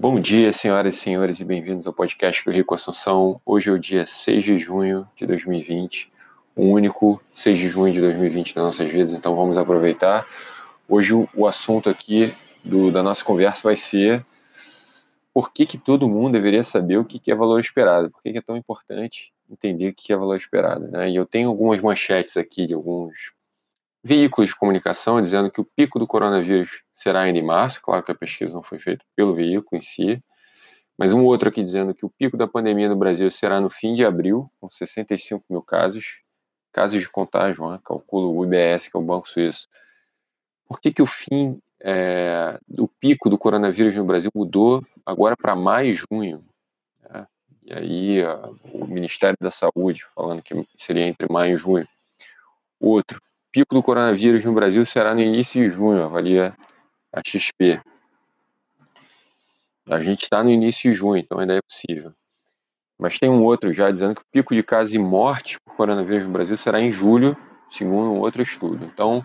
Bom 0.00 0.18
dia, 0.18 0.50
senhoras 0.50 0.94
e 0.94 0.96
senhores, 0.96 1.40
e 1.40 1.44
bem-vindos 1.44 1.86
ao 1.86 1.92
podcast 1.92 2.42
do 2.42 2.50
Rico 2.50 2.74
Assunção. 2.74 3.38
Hoje 3.44 3.68
é 3.68 3.72
o 3.74 3.78
dia 3.78 4.06
6 4.06 4.42
de 4.42 4.56
junho 4.56 5.06
de 5.14 5.26
2020, 5.26 6.10
o 6.56 6.62
único 6.62 7.22
6 7.34 7.58
de 7.58 7.68
junho 7.68 7.92
de 7.92 8.00
2020 8.00 8.56
nas 8.56 8.64
nossas 8.64 8.90
vidas, 8.90 9.12
então 9.12 9.36
vamos 9.36 9.58
aproveitar. 9.58 10.26
Hoje 10.88 11.12
o 11.12 11.46
assunto 11.46 11.90
aqui 11.90 12.34
do, 12.64 12.90
da 12.90 13.02
nossa 13.02 13.22
conversa 13.22 13.60
vai 13.62 13.76
ser 13.76 14.24
por 15.34 15.52
que, 15.52 15.66
que 15.66 15.76
todo 15.76 16.08
mundo 16.08 16.32
deveria 16.32 16.64
saber 16.64 16.96
o 16.96 17.04
que, 17.04 17.18
que 17.18 17.30
é 17.30 17.34
valor 17.34 17.60
esperado, 17.60 18.10
por 18.10 18.22
que, 18.22 18.32
que 18.32 18.38
é 18.38 18.42
tão 18.42 18.56
importante 18.56 19.34
entender 19.50 19.90
o 19.90 19.94
que 19.94 20.14
é 20.14 20.16
valor 20.16 20.38
esperado. 20.38 20.88
Né? 20.88 21.10
E 21.10 21.16
eu 21.16 21.26
tenho 21.26 21.50
algumas 21.50 21.78
manchetes 21.78 22.38
aqui 22.38 22.66
de 22.66 22.72
alguns 22.72 23.34
veículos 24.02 24.48
de 24.48 24.56
comunicação 24.56 25.20
dizendo 25.20 25.50
que 25.50 25.60
o 25.60 25.68
pico 25.76 25.98
do 25.98 26.06
coronavírus 26.06 26.82
será 27.00 27.22
ainda 27.22 27.38
em 27.38 27.42
março, 27.42 27.80
claro 27.80 28.02
que 28.02 28.12
a 28.12 28.14
pesquisa 28.14 28.52
não 28.52 28.62
foi 28.62 28.78
feita 28.78 29.02
pelo 29.16 29.34
veículo 29.34 29.80
em 29.80 29.80
si, 29.80 30.22
mas 30.98 31.12
um 31.12 31.24
outro 31.24 31.48
aqui 31.48 31.62
dizendo 31.62 31.94
que 31.94 32.04
o 32.04 32.10
pico 32.10 32.36
da 32.36 32.46
pandemia 32.46 32.90
no 32.90 32.96
Brasil 32.96 33.30
será 33.30 33.58
no 33.58 33.70
fim 33.70 33.94
de 33.94 34.04
abril, 34.04 34.50
com 34.60 34.68
65 34.68 35.42
mil 35.48 35.62
casos, 35.62 36.20
casos 36.70 37.00
de 37.00 37.08
contágio, 37.08 37.66
né? 37.70 37.80
calcula 37.82 38.26
o 38.26 38.44
IBS, 38.44 38.88
que 38.88 38.96
é 38.98 39.00
o 39.00 39.02
Banco 39.02 39.26
Suíço. 39.26 39.66
Por 40.68 40.78
que, 40.78 40.92
que 40.92 41.00
o 41.00 41.06
fim 41.06 41.58
é, 41.80 42.60
do 42.68 42.86
pico 42.86 43.30
do 43.30 43.38
coronavírus 43.38 43.96
no 43.96 44.04
Brasil 44.04 44.30
mudou 44.34 44.84
agora 45.06 45.34
para 45.34 45.56
maio 45.56 45.92
e 45.92 45.94
junho? 45.94 46.44
Né? 47.08 47.26
E 47.64 47.72
aí 47.72 48.22
a, 48.22 48.50
o 48.74 48.86
Ministério 48.86 49.38
da 49.40 49.50
Saúde 49.50 50.04
falando 50.14 50.42
que 50.42 50.68
seria 50.76 51.06
entre 51.06 51.26
maio 51.32 51.54
e 51.54 51.56
junho. 51.56 51.88
Outro, 52.78 53.22
pico 53.50 53.74
do 53.74 53.82
coronavírus 53.82 54.44
no 54.44 54.52
Brasil 54.52 54.84
será 54.84 55.14
no 55.14 55.22
início 55.22 55.62
de 55.62 55.74
junho, 55.74 56.04
avalia 56.04 56.54
a 57.12 57.20
XP. 57.24 57.80
A 59.86 60.00
gente 60.00 60.22
está 60.22 60.42
no 60.42 60.50
início 60.50 60.90
de 60.90 60.96
junho, 60.96 61.16
então 61.16 61.38
ainda 61.38 61.54
é 61.54 61.62
possível. 61.62 62.12
Mas 62.98 63.18
tem 63.18 63.30
um 63.30 63.42
outro 63.42 63.72
já 63.72 63.90
dizendo 63.90 64.14
que 64.14 64.22
o 64.22 64.30
pico 64.30 64.54
de 64.54 64.62
casos 64.62 64.94
e 64.94 64.98
mortes 64.98 65.58
por 65.64 65.74
coronavírus 65.74 66.26
no 66.26 66.32
Brasil 66.32 66.56
será 66.56 66.80
em 66.80 66.92
julho, 66.92 67.36
segundo 67.70 68.12
um 68.12 68.20
outro 68.20 68.42
estudo. 68.42 68.84
Então, 68.84 69.24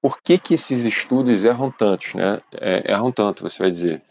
por 0.00 0.22
que, 0.22 0.38
que 0.38 0.54
esses 0.54 0.84
estudos 0.84 1.44
erram 1.44 1.70
tantos, 1.70 2.14
né? 2.14 2.40
É, 2.54 2.92
erram 2.92 3.12
tanto, 3.12 3.42
você 3.42 3.58
vai 3.58 3.70
dizer. 3.70 4.02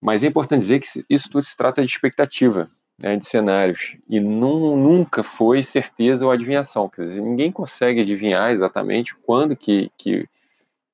Mas 0.00 0.22
é 0.22 0.28
importante 0.28 0.60
dizer 0.60 0.80
que 0.80 1.04
isso 1.10 1.28
tudo 1.28 1.42
se 1.42 1.56
trata 1.56 1.84
de 1.84 1.90
expectativa 1.90 2.70
né, 2.98 3.16
de 3.16 3.26
cenários 3.26 3.96
e 4.08 4.20
nunca 4.20 5.22
foi 5.22 5.62
certeza 5.62 6.24
ou 6.24 6.30
adivinhação. 6.30 6.88
Quer 6.88 7.02
dizer, 7.02 7.20
ninguém 7.20 7.52
consegue 7.52 8.00
adivinhar 8.00 8.50
exatamente 8.50 9.14
quando 9.16 9.56
que, 9.56 9.90
que, 9.96 10.28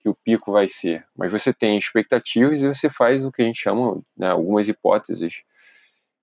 que 0.05 0.09
o 0.11 0.15
pico 0.15 0.53
vai 0.53 0.69
ser, 0.69 1.03
mas 1.17 1.33
você 1.33 1.51
tem 1.51 1.79
expectativas 1.79 2.61
e 2.61 2.69
você 2.69 2.91
faz 2.91 3.25
o 3.25 3.33
que 3.33 3.41
a 3.41 3.47
gente 3.47 3.59
chama 3.59 4.03
né, 4.15 4.29
algumas 4.29 4.69
hipóteses. 4.69 5.41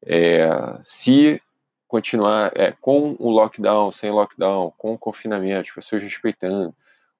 É, 0.05 0.47
se 0.83 1.41
continuar 1.87 2.51
é, 2.55 2.71
com 2.79 3.15
o 3.17 3.31
lockdown, 3.31 3.91
sem 3.91 4.11
lockdown, 4.11 4.71
com 4.77 4.93
o 4.93 4.99
confinamento, 4.99 5.61
as 5.61 5.71
pessoas 5.71 6.03
respeitando, 6.03 6.75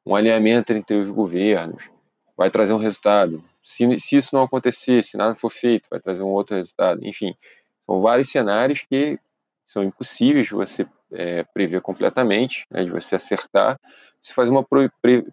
um 0.05 0.15
alinhamento 0.15 0.71
entre 0.71 0.97
os 0.97 1.09
governos, 1.09 1.89
vai 2.37 2.51
trazer 2.51 2.73
um 2.73 2.77
resultado. 2.77 3.43
Se, 3.63 3.99
se 3.99 4.17
isso 4.17 4.35
não 4.35 4.43
acontecer, 4.43 5.03
se 5.03 5.17
nada 5.17 5.33
for 5.33 5.49
feito, 5.49 5.89
vai 5.89 5.99
trazer 5.99 6.21
um 6.21 6.29
outro 6.29 6.55
resultado. 6.55 7.03
Enfim, 7.03 7.35
são 7.87 8.01
vários 8.01 8.29
cenários 8.29 8.85
que 8.87 9.19
são 9.65 9.83
impossíveis 9.83 10.45
de 10.45 10.53
você 10.53 10.85
é, 11.13 11.43
prever 11.43 11.81
completamente, 11.81 12.65
né, 12.69 12.83
de 12.83 12.91
você 12.91 13.15
acertar. 13.15 13.79
Você 14.21 14.33
faz 14.33 14.49
uma 14.49 14.63
pre 14.63 14.89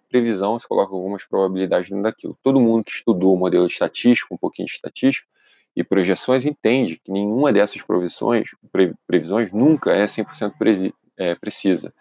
previsão, 0.09 0.57
você 0.57 0.67
coloca 0.67 0.93
algumas 0.93 1.23
probabilidades 1.23 1.89
dentro 1.89 2.03
daquilo. 2.03 2.37
Todo 2.43 2.59
mundo 2.59 2.83
que 2.83 2.91
estudou 2.91 3.33
o 3.33 3.37
modelo 3.37 3.65
estatístico, 3.65 4.33
um 4.33 4.37
pouquinho 4.37 4.67
de 4.67 4.73
estatística 4.73 5.27
e 5.75 5.83
projeções, 5.83 6.45
entende 6.45 6.97
que 6.97 7.11
nenhuma 7.11 7.53
dessas 7.53 7.81
previsões, 7.81 8.49
pre 8.71 8.93
previsões 9.05 9.51
nunca 9.51 9.91
é 9.91 10.05
100% 10.05 10.53
pre 10.57 10.93
é, 11.17 11.35
precisa. 11.35 11.93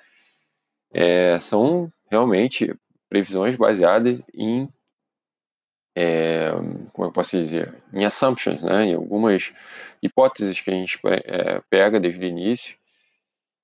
É, 0.93 1.39
são 1.41 1.93
realmente 2.11 2.75
previsões 3.09 3.57
baseadas 3.57 4.23
em 4.33 4.69
é, 6.01 6.53
como 6.93 7.09
eu 7.09 7.13
posso 7.13 7.37
dizer, 7.37 7.75
em 7.93 8.05
assumptions, 8.05 8.63
né, 8.63 8.85
em 8.85 8.95
algumas 8.95 9.53
hipóteses 10.01 10.61
que 10.61 10.71
a 10.71 10.75
gente 10.75 10.97
é, 11.25 11.61
pega 11.69 11.99
desde 11.99 12.25
o 12.25 12.29
início, 12.29 12.78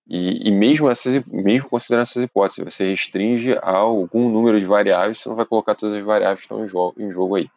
e, 0.07 0.49
e, 0.49 0.51
mesmo, 0.51 0.91
essas, 0.91 1.25
mesmo 1.27 1.69
considerando 1.69 2.03
essas 2.03 2.23
hipóteses, 2.23 2.63
você 2.63 2.91
restringe 2.91 3.55
a 3.55 3.71
algum 3.71 4.29
número 4.29 4.61
de 4.61 4.67
variáveis, 4.67 5.19
você 5.19 5.29
não 5.29 5.37
vai 5.37 5.47
colocar 5.47 5.75
todas 5.75 5.97
as 5.97 6.05
variáveis 6.05 6.41
que 6.41 6.45
estão 6.45 6.63
em 6.63 6.69
jogo, 6.69 6.95
em 7.01 7.11
jogo 7.11 7.37
aí. 7.37 7.49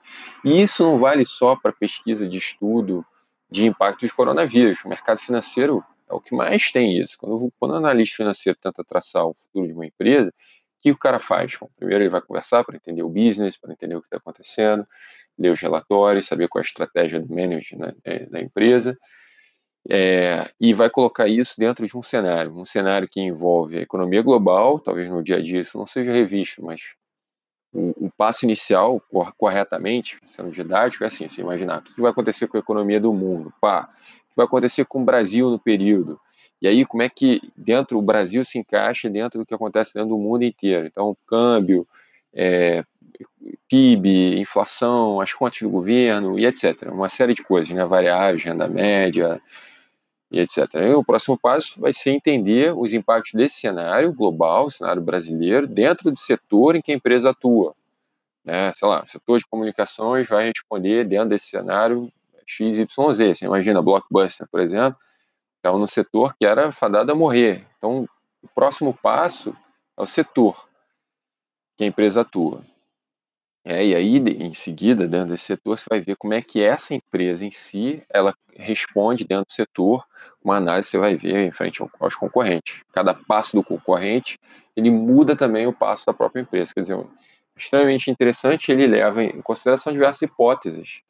E 0.46 0.62
isso 0.62 0.84
não 0.84 0.98
vale 0.98 1.26
só 1.26 1.58
para 1.58 1.74
pesquisa 1.74 2.28
de 2.28 2.38
estudo 2.38 3.06
de 3.52 3.66
impacto 3.66 4.02
dos 4.02 4.14
coronavírus. 4.14 4.84
O 4.84 4.90
mercado 4.90 5.20
financeiro 5.20 5.84
é 6.10 6.14
o 6.14 6.22
que 6.22 6.34
mais 6.34 6.72
tem 6.72 6.98
isso. 6.98 7.18
Quando, 7.20 7.52
quando 7.60 7.72
o 7.72 7.76
analista 7.76 8.16
financeiro 8.16 8.58
tenta 8.62 8.84
traçar 8.84 9.26
o 9.26 9.34
futuro 9.34 9.68
de 9.68 9.74
uma 9.74 9.86
empresa, 9.86 10.34
que 10.82 10.92
o 10.92 10.98
cara 10.98 11.20
faz? 11.20 11.58
Bom, 11.60 11.70
primeiro 11.76 12.04
ele 12.04 12.10
vai 12.10 12.22
conversar 12.22 12.64
para 12.64 12.78
entender 12.78 13.04
o 13.04 13.10
business, 13.10 13.58
para 13.58 13.74
entender 13.74 13.96
o 13.96 14.02
que 14.02 14.08
está 14.08 14.18
acontecendo, 14.18 14.88
ler 15.38 15.52
os 15.52 15.60
relatórios, 15.60 16.26
saber 16.26 16.48
qual 16.48 16.62
é 16.62 16.64
a 16.64 16.68
estratégia 16.68 17.20
do 17.20 17.28
manager 17.28 17.78
né, 17.78 17.94
é, 18.06 18.26
da 18.26 18.40
empresa, 18.40 18.98
é, 19.90 20.50
e 20.60 20.74
vai 20.74 20.90
colocar 20.90 21.28
isso 21.28 21.56
dentro 21.58 21.86
de 21.88 21.98
um 21.98 22.04
cenário, 22.04 22.52
um 22.52 22.66
cenário 22.66 23.08
que 23.08 23.22
envolve 23.22 23.78
a 23.78 23.82
economia 23.82 24.22
global, 24.22 24.80
talvez 24.80 25.10
no 25.10 25.24
dia 25.24 25.38
a 25.38 25.42
dia 25.42 25.62
isso 25.62 25.78
não 25.78 25.86
seja 25.86 26.12
revisto, 26.12 26.64
mas 26.64 26.94
o, 27.74 28.08
o 28.08 28.12
passo 28.18 28.46
inicial, 28.46 29.02
corretamente, 29.38 30.20
sendo 30.28 30.52
didático, 30.52 31.04
é 31.04 31.08
assim, 31.08 31.28
você 31.28 31.42
imaginar 31.42 31.80
o 31.80 31.82
que 31.84 32.02
vai 32.02 32.12
acontecer 32.12 32.48
com 32.48 32.58
a 32.58 32.60
economia 32.60 33.00
do 33.00 33.14
mundo, 33.14 33.54
pá, 33.62 33.84
o 33.84 34.30
que 34.30 34.36
vai 34.36 34.46
acontecer 34.46 34.84
com 34.86 35.02
o 35.02 35.06
Brasil 35.06 35.50
no 35.50 35.60
período, 35.60 36.20
e 36.62 36.68
aí, 36.68 36.86
como 36.86 37.04
é 37.04 37.10
que 37.10 37.40
dentro 37.56 38.00
o 38.00 38.02
Brasil 38.02 38.44
se 38.44 38.58
encaixa 38.58 39.08
dentro 39.10 39.40
do 39.40 39.46
que 39.46 39.54
acontece 39.54 39.94
dentro 39.94 40.10
do 40.10 40.18
mundo 40.18 40.44
inteiro? 40.44 40.88
Então, 40.88 41.16
câmbio, 41.28 41.88
é, 42.34 42.84
PIB, 43.70 44.40
inflação, 44.40 45.22
as 45.22 45.32
contas 45.34 45.62
do 45.62 45.70
governo 45.70 46.40
e 46.40 46.48
etc. 46.48 46.92
Uma 46.92 47.10
série 47.10 47.36
de 47.36 47.44
coisas, 47.44 47.72
né? 47.72 47.86
variáveis, 47.86 48.44
renda 48.44 48.68
média 48.68 49.40
e 50.32 50.40
etc. 50.40 50.58
E 50.76 50.94
o 50.94 51.04
próximo 51.04 51.38
passo 51.38 51.80
vai 51.80 51.94
ser 51.94 52.12
entender 52.12 52.74
os 52.76 52.94
impactos 52.94 53.34
desse 53.34 53.60
cenário 53.60 54.14
global, 54.14 54.70
cenário 54.70 55.02
brasileiro, 55.02 55.68
dentro 55.68 56.12
do 56.12 56.20
setor 56.20 56.76
em 56.76 56.82
que 56.82 56.92
a 56.92 56.96
empresa 56.96 57.30
atua. 57.30 57.74
Né? 58.44 58.72
Sei 58.74 58.88
lá, 58.88 59.04
o 59.04 59.08
setor 59.08 59.40
de 59.40 59.46
comunicações 59.46 60.28
vai 60.28 60.48
responder 60.48 61.06
dentro 61.06 61.30
desse 61.30 61.48
cenário 61.48 62.12
XYZ. 62.46 62.88
Você 63.38 63.46
imagina, 63.46 63.82
Blockbuster, 63.82 64.48
por 64.50 64.60
exemplo, 64.60 64.98
então, 65.60 65.78
no 65.78 65.88
setor 65.88 66.36
que 66.38 66.46
era 66.46 66.72
fadado 66.72 67.12
a 67.12 67.16
morrer. 67.16 67.66
Então, 67.78 68.08
o 68.42 68.48
próximo 68.56 68.94
passo 68.94 69.56
é 69.98 70.02
o 70.02 70.08
setor 70.08 70.68
que 71.76 71.84
a 71.84 71.88
empresa 71.88 72.22
atua. 72.22 72.64
É, 73.70 73.86
e 73.86 73.94
aí, 73.94 74.18
em 74.18 74.54
seguida, 74.54 75.06
dentro 75.06 75.32
desse 75.32 75.44
setor, 75.44 75.78
você 75.78 75.86
vai 75.90 76.00
ver 76.00 76.16
como 76.16 76.34
é 76.34 76.42
que 76.42 76.64
essa 76.64 76.94
empresa 76.94 77.46
em 77.46 77.52
si, 77.52 78.02
ela 78.10 78.34
responde 78.56 79.26
dentro 79.26 79.46
do 79.46 79.52
setor, 79.52 80.06
uma 80.42 80.56
análise 80.56 80.88
você 80.88 80.98
vai 80.98 81.16
ver 81.16 81.46
em 81.46 81.52
frente 81.52 81.84
aos 82.00 82.16
concorrentes. 82.16 82.82
Cada 82.94 83.14
passo 83.14 83.58
do 83.58 83.64
concorrente, 83.64 84.40
ele 84.74 84.90
muda 84.90 85.36
também 85.36 85.68
o 85.68 85.74
passo 85.74 86.06
da 86.06 86.14
própria 86.14 86.40
empresa. 86.40 86.74
Quer 86.74 86.80
dizer, 86.80 87.06
extremamente 87.58 88.10
interessante, 88.10 88.72
ele 88.72 88.88
leva 88.88 89.22
em 89.22 89.42
consideração 89.42 89.92
diversas 89.92 90.22
hipóteses 90.22 91.02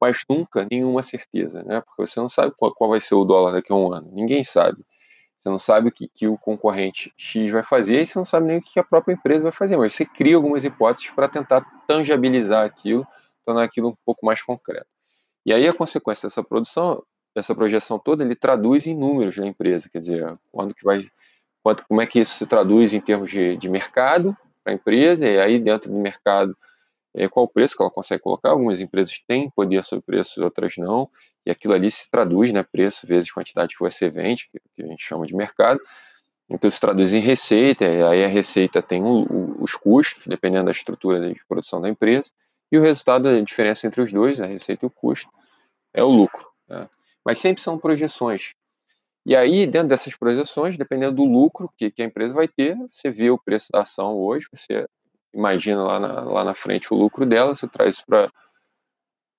mas 0.00 0.18
nunca 0.28 0.66
nenhuma 0.68 1.00
certeza, 1.00 1.62
né? 1.62 1.80
Porque 1.80 2.04
você 2.04 2.18
não 2.18 2.28
sabe 2.28 2.52
qual, 2.56 2.74
qual 2.74 2.90
vai 2.90 3.00
ser 3.00 3.14
o 3.14 3.24
dólar 3.24 3.52
daqui 3.52 3.72
a 3.72 3.76
um 3.76 3.92
ano, 3.92 4.10
ninguém 4.12 4.42
sabe. 4.42 4.84
Você 5.42 5.48
não 5.48 5.58
sabe 5.58 5.88
o 5.88 5.92
que, 5.92 6.06
que 6.06 6.28
o 6.28 6.38
concorrente 6.38 7.12
X 7.16 7.50
vai 7.50 7.64
fazer 7.64 8.00
e 8.00 8.06
você 8.06 8.16
não 8.16 8.24
sabe 8.24 8.46
nem 8.46 8.58
o 8.58 8.62
que 8.62 8.78
a 8.78 8.84
própria 8.84 9.12
empresa 9.12 9.42
vai 9.42 9.50
fazer, 9.50 9.76
mas 9.76 9.92
você 9.92 10.06
cria 10.06 10.36
algumas 10.36 10.64
hipóteses 10.64 11.10
para 11.10 11.28
tentar 11.28 11.62
tangibilizar 11.88 12.64
aquilo, 12.64 13.04
tornar 13.44 13.64
aquilo 13.64 13.88
um 13.88 13.96
pouco 14.04 14.24
mais 14.24 14.40
concreto. 14.40 14.86
E 15.44 15.52
aí 15.52 15.66
a 15.66 15.74
consequência 15.74 16.28
dessa 16.28 16.44
produção, 16.44 17.02
dessa 17.34 17.56
projeção 17.56 17.98
toda, 17.98 18.22
ele 18.22 18.36
traduz 18.36 18.86
em 18.86 18.94
números 18.94 19.34
da 19.34 19.44
empresa, 19.44 19.88
quer 19.90 19.98
dizer, 19.98 20.38
quando 20.52 20.72
que 20.72 20.84
vai, 20.84 21.08
quanto, 21.60 21.84
como 21.88 22.00
é 22.00 22.06
que 22.06 22.20
isso 22.20 22.34
se 22.34 22.46
traduz 22.46 22.94
em 22.94 23.00
termos 23.00 23.28
de, 23.28 23.56
de 23.56 23.68
mercado 23.68 24.36
para 24.62 24.72
a 24.72 24.76
empresa, 24.76 25.26
e 25.26 25.40
aí 25.40 25.58
dentro 25.58 25.90
do 25.90 25.98
mercado 25.98 26.56
é, 27.16 27.28
qual 27.28 27.46
o 27.46 27.48
preço 27.48 27.76
que 27.76 27.82
ela 27.82 27.90
consegue 27.90 28.22
colocar. 28.22 28.50
Algumas 28.50 28.80
empresas 28.80 29.18
têm 29.26 29.50
poder 29.50 29.82
sobre 29.82 30.04
preços, 30.04 30.38
outras 30.38 30.76
não, 30.76 31.10
e 31.44 31.50
aquilo 31.50 31.74
ali 31.74 31.90
se 31.90 32.10
traduz, 32.10 32.52
né, 32.52 32.62
preço 32.62 33.06
vezes 33.06 33.30
quantidade 33.32 33.74
que 33.74 33.80
você 33.80 34.08
vende, 34.08 34.48
que, 34.50 34.82
a 34.82 34.86
gente 34.86 35.02
chama 35.02 35.26
de 35.26 35.34
mercado. 35.34 35.80
Então 36.48 36.70
se 36.70 36.80
traduz 36.80 37.14
em 37.14 37.20
receita, 37.20 37.84
e 37.84 38.02
aí 38.02 38.24
a 38.24 38.28
receita 38.28 38.82
tem 38.82 39.02
os 39.58 39.74
custos, 39.74 40.26
dependendo 40.26 40.66
da 40.66 40.72
estrutura 40.72 41.32
de 41.32 41.44
produção 41.46 41.80
da 41.80 41.88
empresa, 41.88 42.30
e 42.70 42.78
o 42.78 42.80
resultado, 42.80 43.28
a 43.28 43.40
diferença 43.40 43.86
entre 43.86 44.00
os 44.00 44.12
dois, 44.12 44.40
a 44.40 44.46
receita 44.46 44.84
e 44.84 44.88
o 44.88 44.90
custo, 44.90 45.28
é 45.92 46.02
o 46.02 46.08
lucro. 46.08 46.48
Né? 46.68 46.88
Mas 47.24 47.38
sempre 47.38 47.62
são 47.62 47.78
projeções. 47.78 48.54
E 49.24 49.36
aí, 49.36 49.66
dentro 49.66 49.88
dessas 49.88 50.16
projeções, 50.16 50.76
dependendo 50.76 51.16
do 51.16 51.24
lucro 51.24 51.70
que, 51.76 51.90
que 51.90 52.02
a 52.02 52.04
empresa 52.04 52.34
vai 52.34 52.48
ter, 52.48 52.76
você 52.90 53.10
vê 53.10 53.30
o 53.30 53.38
preço 53.38 53.70
da 53.70 53.82
ação 53.82 54.16
hoje, 54.16 54.48
você 54.52 54.86
imagina 55.32 55.82
lá 55.82 56.00
na, 56.00 56.20
lá 56.22 56.44
na 56.44 56.54
frente 56.54 56.92
o 56.92 56.96
lucro 56.96 57.24
dela, 57.24 57.54
você 57.54 57.68
traz 57.68 58.00
para 58.00 58.30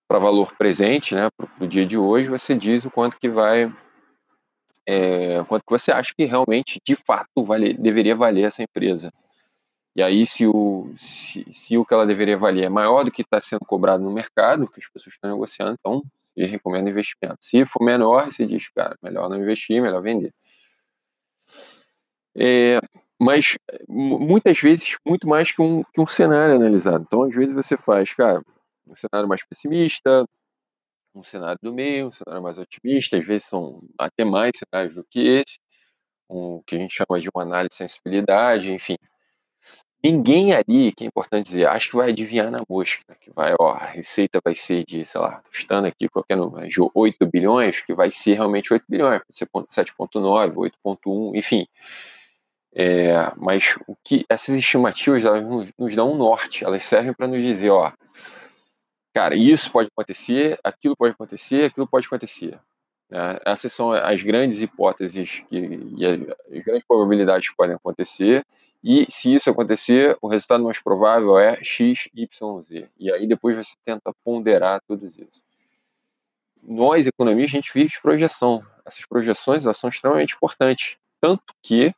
para 0.07 0.19
valor 0.19 0.55
presente, 0.57 1.15
né, 1.15 1.29
para 1.35 1.47
o 1.59 1.67
dia 1.67 1.85
de 1.85 1.97
hoje, 1.97 2.27
você 2.27 2.55
diz 2.55 2.85
o 2.85 2.91
quanto 2.91 3.17
que 3.17 3.29
vai, 3.29 3.73
é, 4.87 5.43
quanto 5.45 5.63
que 5.65 5.71
você 5.71 5.91
acha 5.91 6.13
que 6.15 6.25
realmente, 6.25 6.79
de 6.85 6.95
fato, 6.95 7.43
vale, 7.43 7.73
deveria 7.73 8.15
valer 8.15 8.45
essa 8.45 8.63
empresa. 8.63 9.11
E 9.95 10.01
aí, 10.01 10.25
se 10.25 10.47
o, 10.47 10.91
se, 10.97 11.45
se 11.51 11.77
o 11.77 11.85
que 11.85 11.93
ela 11.93 12.05
deveria 12.05 12.35
valer 12.35 12.63
é 12.63 12.69
maior 12.69 13.03
do 13.03 13.11
que 13.11 13.21
está 13.21 13.39
sendo 13.39 13.63
cobrado 13.65 14.03
no 14.03 14.11
mercado, 14.11 14.67
que 14.67 14.79
as 14.79 14.89
pessoas 14.89 15.13
estão 15.13 15.29
negociando, 15.29 15.75
então 15.79 16.03
se 16.19 16.43
recomenda 16.45 16.89
investimento. 16.89 17.37
Se 17.41 17.63
for 17.63 17.83
menor, 17.83 18.31
você 18.31 18.45
diz, 18.45 18.67
cara, 18.69 18.97
melhor 19.03 19.29
não 19.29 19.37
investir, 19.37 19.81
melhor 19.81 20.01
vender. 20.01 20.33
É, 22.35 22.79
mas 23.19 23.55
muitas 23.87 24.59
vezes, 24.59 24.97
muito 25.05 25.27
mais 25.27 25.51
que 25.51 25.61
um, 25.61 25.83
que 25.93 26.01
um 26.01 26.07
cenário 26.07 26.55
analisado. 26.55 27.03
Então, 27.07 27.23
às 27.23 27.35
vezes, 27.35 27.53
você 27.53 27.77
faz, 27.77 28.13
cara, 28.13 28.43
um 28.87 28.95
cenário 28.95 29.27
mais 29.27 29.43
pessimista, 29.45 30.25
um 31.15 31.23
cenário 31.23 31.59
do 31.61 31.73
meio, 31.73 32.07
um 32.07 32.11
cenário 32.11 32.43
mais 32.43 32.57
otimista, 32.57 33.17
às 33.17 33.25
vezes 33.25 33.47
são 33.47 33.81
até 33.97 34.25
mais 34.25 34.51
cenários 34.57 34.95
do 34.95 35.03
que 35.03 35.19
esse, 35.19 35.59
um, 36.29 36.61
que 36.65 36.75
a 36.75 36.79
gente 36.79 36.95
chama 36.95 37.19
de 37.19 37.29
uma 37.33 37.43
análise 37.43 37.69
de 37.69 37.75
sensibilidade, 37.75 38.71
enfim. 38.71 38.97
Ninguém 40.03 40.53
ali, 40.53 40.91
que 40.91 41.05
é 41.05 41.07
importante 41.07 41.45
dizer, 41.45 41.65
acho 41.65 41.91
que 41.91 41.95
vai 41.95 42.09
adivinhar 42.09 42.51
na 42.51 42.59
mosca, 42.67 43.15
que 43.21 43.31
vai, 43.31 43.53
ó, 43.57 43.69
a 43.69 43.85
receita 43.85 44.41
vai 44.43 44.53
ser 44.53 44.83
de, 44.83 45.05
sei 45.05 45.21
lá, 45.21 45.41
estando 45.49 45.85
aqui 45.85 46.09
qualquer 46.09 46.35
número, 46.35 46.67
de 46.67 46.79
8 46.93 47.25
bilhões, 47.25 47.79
que 47.79 47.93
vai 47.93 48.11
ser 48.11 48.33
realmente 48.33 48.73
8 48.73 48.83
bilhões, 48.89 49.21
pode 49.49 49.73
ser 49.73 49.85
7.9, 49.85 50.55
8.1, 50.55 51.37
enfim. 51.37 51.65
É, 52.75 53.31
mas 53.37 53.77
o 53.87 53.95
que 54.03 54.25
essas 54.27 54.55
estimativas 54.55 55.23
elas 55.23 55.45
nos, 55.45 55.71
nos 55.77 55.95
dão 55.95 56.11
um 56.11 56.17
norte, 56.17 56.65
elas 56.65 56.83
servem 56.83 57.13
para 57.13 57.27
nos 57.27 57.41
dizer, 57.41 57.69
ó, 57.69 57.93
cara, 59.13 59.35
isso 59.35 59.71
pode 59.71 59.89
acontecer, 59.91 60.59
aquilo 60.63 60.95
pode 60.95 61.13
acontecer, 61.13 61.65
aquilo 61.65 61.87
pode 61.87 62.07
acontecer. 62.07 62.59
Né? 63.09 63.39
Essas 63.45 63.71
são 63.73 63.91
as 63.91 64.21
grandes 64.21 64.61
hipóteses 64.61 65.43
que, 65.49 65.57
e 65.97 66.05
as, 66.05 66.19
grandes 66.63 66.85
probabilidades 66.85 67.49
que 67.49 67.55
podem 67.55 67.75
acontecer. 67.75 68.45
E 68.83 69.05
se 69.09 69.33
isso 69.33 69.49
acontecer, 69.49 70.17
o 70.21 70.27
resultado 70.27 70.63
mais 70.63 70.79
provável 70.79 71.39
é 71.39 71.63
X, 71.63 72.09
Y, 72.13 72.61
Z. 72.61 72.89
E 72.99 73.11
aí 73.11 73.25
depois 73.27 73.55
você 73.55 73.75
tenta 73.83 74.13
ponderar 74.23 74.81
tudo 74.87 75.05
isso. 75.05 75.41
Nós, 76.61 77.07
economistas, 77.07 77.53
a 77.53 77.57
gente 77.57 77.73
vive 77.73 77.89
de 77.89 78.01
projeção. 78.01 78.65
Essas 78.85 79.05
projeções 79.05 79.63
são 79.77 79.89
extremamente 79.89 80.35
importantes. 80.35 80.97
Tanto 81.21 81.53
que 81.61 81.93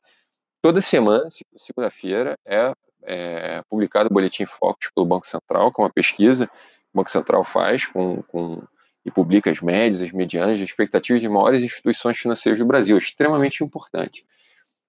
Toda 0.65 0.81
semana, 0.81 1.29
segunda-feira, 1.57 2.39
é, 2.43 2.73
é, 3.03 3.61
publicado 3.69 4.09
o 4.09 4.11
Boletim 4.11 4.47
Focus 4.47 4.89
pelo 4.95 5.05
Banco 5.05 5.27
Central, 5.27 5.71
que 5.71 5.79
é 5.79 5.83
uma 5.83 5.93
pesquisa 5.93 6.49
Banco 6.95 7.11
Central 7.11 7.43
faz 7.43 7.85
com, 7.85 8.21
com, 8.23 8.63
e 9.05 9.11
publica 9.11 9.51
as 9.51 9.61
médias, 9.61 10.01
as 10.01 10.11
medianas, 10.11 10.57
as 10.57 10.63
expectativas 10.63 11.21
de 11.21 11.29
maiores 11.29 11.61
instituições 11.61 12.17
financeiras 12.17 12.59
do 12.59 12.65
Brasil. 12.65 12.95
É 12.95 12.99
extremamente 12.99 13.63
importante. 13.63 14.25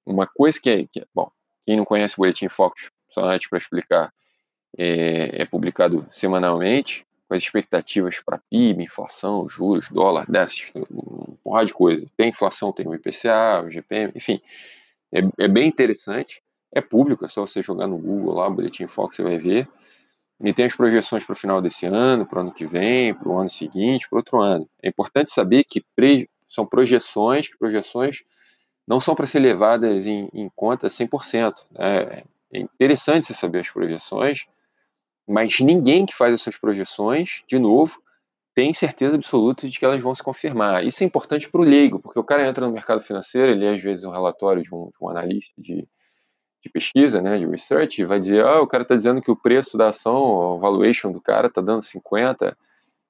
Uma 0.05 0.27
coisa 0.27 0.59
que 0.61 0.71
é, 0.71 0.87
que 0.87 1.01
é 1.01 1.05
bom, 1.15 1.31
quem 1.67 1.77
não 1.77 1.85
conhece 1.85 2.15
o 2.15 2.19
Boletim 2.19 2.49
Focus, 2.49 2.91
só 3.11 3.25
antes 3.25 3.49
para 3.49 3.59
explicar, 3.59 4.13
é, 4.79 5.43
é, 5.43 5.45
publicado 5.45 6.07
semanalmente, 6.13 7.05
com 7.29 7.35
as 7.35 7.43
expectativas 7.43 8.21
para 8.21 8.41
PIB, 8.51 8.85
inflação, 8.85 9.49
juros, 9.49 9.89
dólar, 9.91 10.31
déficit, 10.31 10.71
um 10.91 11.37
porrada 11.43 11.67
de 11.67 11.75
coisa. 11.75 12.07
Tem 12.17 12.29
inflação, 12.29 12.73
tem 12.73 12.87
o 12.87 12.95
IPCA, 12.95 13.65
o 13.65 13.71
GPM, 13.71 14.13
enfim, 14.15 14.41
é, 15.13 15.21
é 15.45 15.49
bem 15.49 15.67
interessante, 15.67 16.41
é 16.73 16.81
público, 16.81 17.25
é 17.25 17.29
só 17.29 17.47
você 17.47 17.63
jogar 17.63 17.89
no 17.89 17.99
Google 17.99 18.35
lá, 18.35 18.49
Boletim 18.49 18.87
Fox, 18.87 19.17
você 19.17 19.23
vai 19.23 19.39
ver. 19.39 19.69
E 20.43 20.53
tem 20.53 20.67
as 20.67 20.75
projeções 20.75 21.25
para 21.25 21.33
o 21.33 21.37
final 21.37 21.63
desse 21.63 21.87
ano, 21.87 22.27
para 22.27 22.39
o 22.39 22.43
ano 22.43 22.53
que 22.53 22.67
vem, 22.67 23.15
para 23.15 23.29
o 23.29 23.39
ano 23.39 23.49
seguinte, 23.49 24.09
para 24.09 24.19
outro 24.19 24.41
ano. 24.41 24.69
É 24.83 24.89
importante 24.89 25.33
saber 25.33 25.65
que 25.65 25.83
são 26.49 26.67
projeções, 26.67 27.49
que 27.49 27.59
projeções 27.59 28.23
não 28.87 29.01
são 29.01 29.15
para 29.15 29.27
ser 29.27 29.41
levadas 29.41 30.07
em, 30.07 30.29
em 30.33 30.51
conta 30.55 30.89
100%. 30.89 31.55
É, 31.79 32.25
é 32.53 32.61
interessante 32.61 33.27
você 33.27 33.35
saber 33.35 33.61
as 33.61 33.71
projeções, 33.71 34.45
mas 35.27 35.59
ninguém 35.61 36.07
que 36.07 36.15
faz 36.15 36.35
essas 36.35 36.57
projeções, 36.57 37.43
de 37.49 37.59
novo, 37.59 38.01
tem 38.55 38.73
certeza 38.73 39.17
absoluta 39.17 39.69
de 39.69 39.79
que 39.79 39.85
elas 39.85 40.01
vão 40.01 40.15
se 40.15 40.23
confirmar. 40.23 40.85
Isso 40.85 41.03
é 41.03 41.07
importante 41.07 41.51
para 41.51 41.61
o 41.61 41.65
leigo, 41.65 41.99
porque 42.01 42.19
o 42.19 42.25
cara 42.25 42.49
entra 42.49 42.67
no 42.67 42.73
mercado 42.73 43.03
financeiro, 43.03 43.53
ele 43.53 43.69
às 43.69 43.83
vezes 43.83 44.05
um 44.05 44.11
relatório 44.11 44.63
de 44.63 44.75
um, 44.75 44.87
de 44.87 44.97
um 45.03 45.09
analista 45.09 45.53
de, 45.59 45.87
de, 46.67 46.73
pesquisa, 46.73 47.23
né, 47.23 47.39
de 47.39 47.47
research, 47.47 48.05
vai 48.05 48.21
dizer, 48.21 48.45
ah, 48.45 48.61
o 48.61 48.67
cara 48.67 48.83
está 48.83 48.95
dizendo 48.95 49.23
que 49.23 49.31
o 49.31 49.37
preço 49.37 49.79
da 49.79 49.89
ação, 49.89 50.17
o 50.17 50.59
valuation 50.59 51.13
do 51.13 51.21
cara 51.21 51.47
está 51.47 51.61
dando 51.61 51.83
50, 51.83 52.57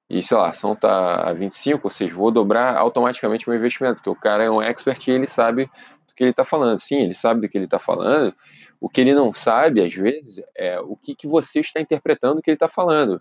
e 0.08 0.23
sei 0.23 0.37
lá, 0.37 0.47
a 0.47 0.50
ação 0.50 0.75
está 0.75 1.29
a 1.29 1.32
25, 1.32 1.87
ou 1.87 1.91
seja, 1.91 2.14
vou 2.14 2.31
dobrar 2.31 2.76
automaticamente 2.76 3.49
meu 3.49 3.58
investimento, 3.58 3.97
porque 3.97 4.11
o 4.11 4.14
cara 4.14 4.44
é 4.44 4.50
um 4.50 4.62
expert 4.62 5.08
e 5.08 5.11
ele 5.11 5.26
sabe 5.26 5.64
do 6.06 6.14
que 6.14 6.23
ele 6.23 6.31
está 6.31 6.44
falando. 6.44 6.79
Sim, 6.79 6.97
ele 6.97 7.14
sabe 7.14 7.41
do 7.41 7.49
que 7.49 7.58
ele 7.58 7.64
está 7.64 7.79
falando, 7.79 8.32
o 8.81 8.88
que 8.88 9.00
ele 9.00 9.14
não 9.14 9.32
sabe, 9.32 9.82
às 9.82 9.93
vezes, 9.93 10.44
é 10.55 10.79
o 10.81 10.97
que, 10.97 11.14
que 11.14 11.26
você 11.26 11.61
está 11.61 11.81
interpretando 11.81 12.37
do 12.37 12.43
que 12.43 12.50
ele 12.50 12.56
está 12.56 12.69
falando. 12.69 13.20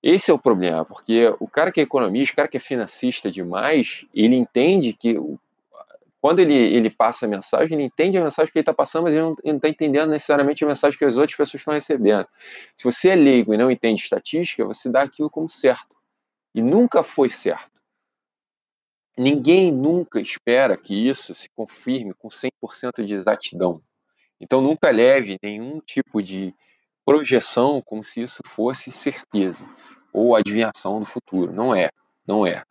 Esse 0.00 0.30
é 0.30 0.34
o 0.34 0.38
problema, 0.38 0.84
porque 0.84 1.34
o 1.40 1.48
cara 1.48 1.72
que 1.72 1.80
é 1.80 1.82
economista, 1.82 2.34
o 2.34 2.36
cara 2.36 2.48
que 2.48 2.56
é 2.56 2.60
financista 2.60 3.28
demais, 3.28 4.06
ele 4.14 4.36
entende 4.36 4.92
que 4.92 5.18
quando 6.20 6.40
ele, 6.40 6.54
ele 6.54 6.90
passa 6.90 7.26
a 7.26 7.28
mensagem, 7.28 7.74
ele 7.74 7.84
entende 7.84 8.18
a 8.18 8.24
mensagem 8.24 8.52
que 8.52 8.58
ele 8.58 8.62
está 8.62 8.74
passando, 8.74 9.04
mas 9.04 9.14
ele 9.14 9.22
não 9.22 9.56
está 9.56 9.68
entendendo 9.68 10.10
necessariamente 10.10 10.64
a 10.64 10.66
mensagem 10.66 10.98
que 10.98 11.04
as 11.04 11.16
outras 11.16 11.36
pessoas 11.36 11.60
estão 11.60 11.74
recebendo. 11.74 12.26
Se 12.76 12.84
você 12.84 13.10
é 13.10 13.14
leigo 13.14 13.54
e 13.54 13.56
não 13.56 13.70
entende 13.70 14.02
estatística, 14.02 14.64
você 14.64 14.88
dá 14.88 15.02
aquilo 15.02 15.30
como 15.30 15.48
certo. 15.48 15.94
E 16.54 16.60
nunca 16.60 17.02
foi 17.02 17.30
certo. 17.30 17.70
Ninguém 19.16 19.72
nunca 19.72 20.20
espera 20.20 20.76
que 20.76 21.08
isso 21.08 21.34
se 21.34 21.48
confirme 21.50 22.14
com 22.14 22.28
100% 22.28 23.04
de 23.04 23.14
exatidão. 23.14 23.80
Então 24.40 24.60
nunca 24.60 24.90
leve 24.90 25.38
nenhum 25.42 25.80
tipo 25.80 26.22
de 26.22 26.54
projeção 27.04 27.80
como 27.80 28.04
se 28.04 28.22
isso 28.22 28.42
fosse 28.44 28.92
certeza 28.92 29.64
ou 30.12 30.34
adivinhação 30.34 31.00
do 31.00 31.06
futuro. 31.06 31.52
Não 31.52 31.74
é, 31.74 31.90
não 32.26 32.46
é. 32.46 32.64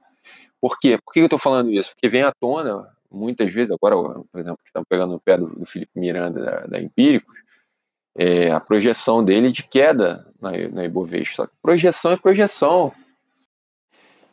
Por 0.59 0.79
quê? 0.79 0.97
Por 1.03 1.13
que 1.13 1.19
eu 1.19 1.25
estou 1.25 1.39
falando 1.39 1.71
isso? 1.71 1.91
Porque 1.91 2.09
vem 2.09 2.23
à 2.23 2.31
tona, 2.31 2.96
muitas 3.17 3.51
vezes, 3.51 3.71
agora, 3.71 3.95
por 3.95 4.39
exemplo, 4.39 4.59
que 4.63 4.69
estamos 4.69 4.87
pegando 4.87 5.15
o 5.15 5.19
pé 5.19 5.37
do, 5.37 5.47
do 5.47 5.65
Felipe 5.65 5.99
Miranda 5.99 6.41
da, 6.41 6.59
da 6.67 6.81
Empíricos, 6.81 7.37
é, 8.15 8.51
a 8.51 8.59
projeção 8.59 9.23
dele 9.23 9.51
de 9.51 9.63
queda 9.63 10.25
na, 10.41 10.51
na 10.69 10.85
Ibovespa. 10.85 11.49
Projeção 11.61 12.11
é 12.11 12.17
projeção. 12.17 12.91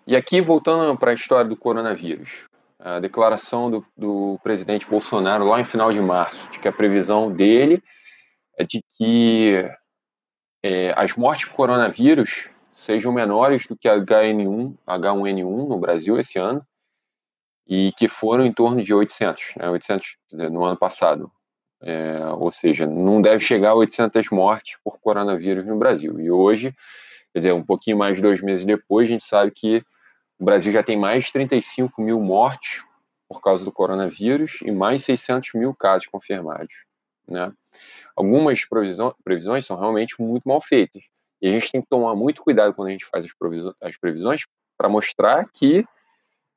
E 0.07 0.17
aqui, 0.17 0.41
voltando 0.41 0.97
para 0.99 1.11
a 1.11 1.15
história 1.15 1.49
do 1.49 1.57
coronavírus, 1.57 2.47
a 2.79 3.01
declaração 3.01 3.71
do, 3.71 3.87
do 3.97 4.39
presidente 4.43 4.87
Bolsonaro 4.87 5.47
lá 5.47 5.61
em 5.61 5.65
final 5.65 5.93
de 5.93 6.01
março, 6.01 6.51
de 6.51 6.59
que 6.59 6.69
a 6.69 6.73
previsão 6.73 7.33
dele 7.33 7.83
é 8.59 8.65
de 8.65 8.83
que 8.97 9.65
é, 10.63 10.93
as 10.97 11.15
mortes 11.15 11.47
por 11.47 11.57
coronavírus 11.57 12.49
sejam 12.73 13.13
menores 13.13 13.67
do 13.67 13.77
que 13.77 13.89
HN1, 13.89 14.75
H1N1 14.87 15.69
no 15.69 15.79
Brasil 15.79 16.19
esse 16.19 16.39
ano, 16.39 16.65
e 17.67 17.93
que 17.97 18.09
foram 18.09 18.45
em 18.45 18.53
torno 18.53 18.83
de 18.83 18.93
800, 18.93 19.55
né, 19.57 19.69
800 19.71 20.17
dizer, 20.31 20.51
no 20.51 20.65
ano 20.65 20.77
passado. 20.77 21.31
É, 21.83 22.27
ou 22.39 22.51
seja, 22.51 22.87
não 22.87 23.21
deve 23.21 23.41
chegar 23.41 23.71
a 23.71 23.75
800 23.75 24.31
mortes 24.31 24.79
por 24.83 24.99
coronavírus 24.99 25.67
no 25.67 25.77
Brasil. 25.77 26.19
E 26.19 26.31
hoje, 26.31 26.75
quer 27.33 27.41
dizer, 27.41 27.53
um 27.53 27.63
pouquinho 27.63 27.99
mais 27.99 28.17
de 28.17 28.23
dois 28.23 28.41
meses 28.41 28.65
depois, 28.65 29.09
a 29.09 29.13
gente 29.13 29.25
sabe 29.25 29.51
que 29.51 29.85
o 30.39 30.45
Brasil 30.45 30.73
já 30.73 30.83
tem 30.83 30.99
mais 30.99 31.25
de 31.25 31.33
35 31.33 32.01
mil 32.01 32.21
mortes 32.21 32.83
por 33.29 33.41
causa 33.41 33.65
do 33.65 33.73
coronavírus 33.73 34.61
e 34.63 34.71
mais 34.71 35.05
600 35.05 35.51
mil 35.55 35.75
casos 35.75 36.07
confirmados. 36.07 36.75
Né? 37.29 37.53
Algumas 38.17 38.61
previsões 39.25 39.67
são 39.67 39.79
realmente 39.79 40.15
muito 40.19 40.49
mal 40.49 40.61
feitas. 40.61 41.03
E 41.41 41.49
a 41.49 41.51
gente 41.51 41.71
tem 41.71 41.83
que 41.83 41.89
tomar 41.89 42.15
muito 42.15 42.43
cuidado 42.43 42.73
quando 42.73 42.89
a 42.89 42.93
gente 42.93 43.05
faz 43.05 43.27
as 43.81 43.97
previsões 43.99 44.43
para 44.79 44.89
mostrar 44.89 45.47
que 45.53 45.85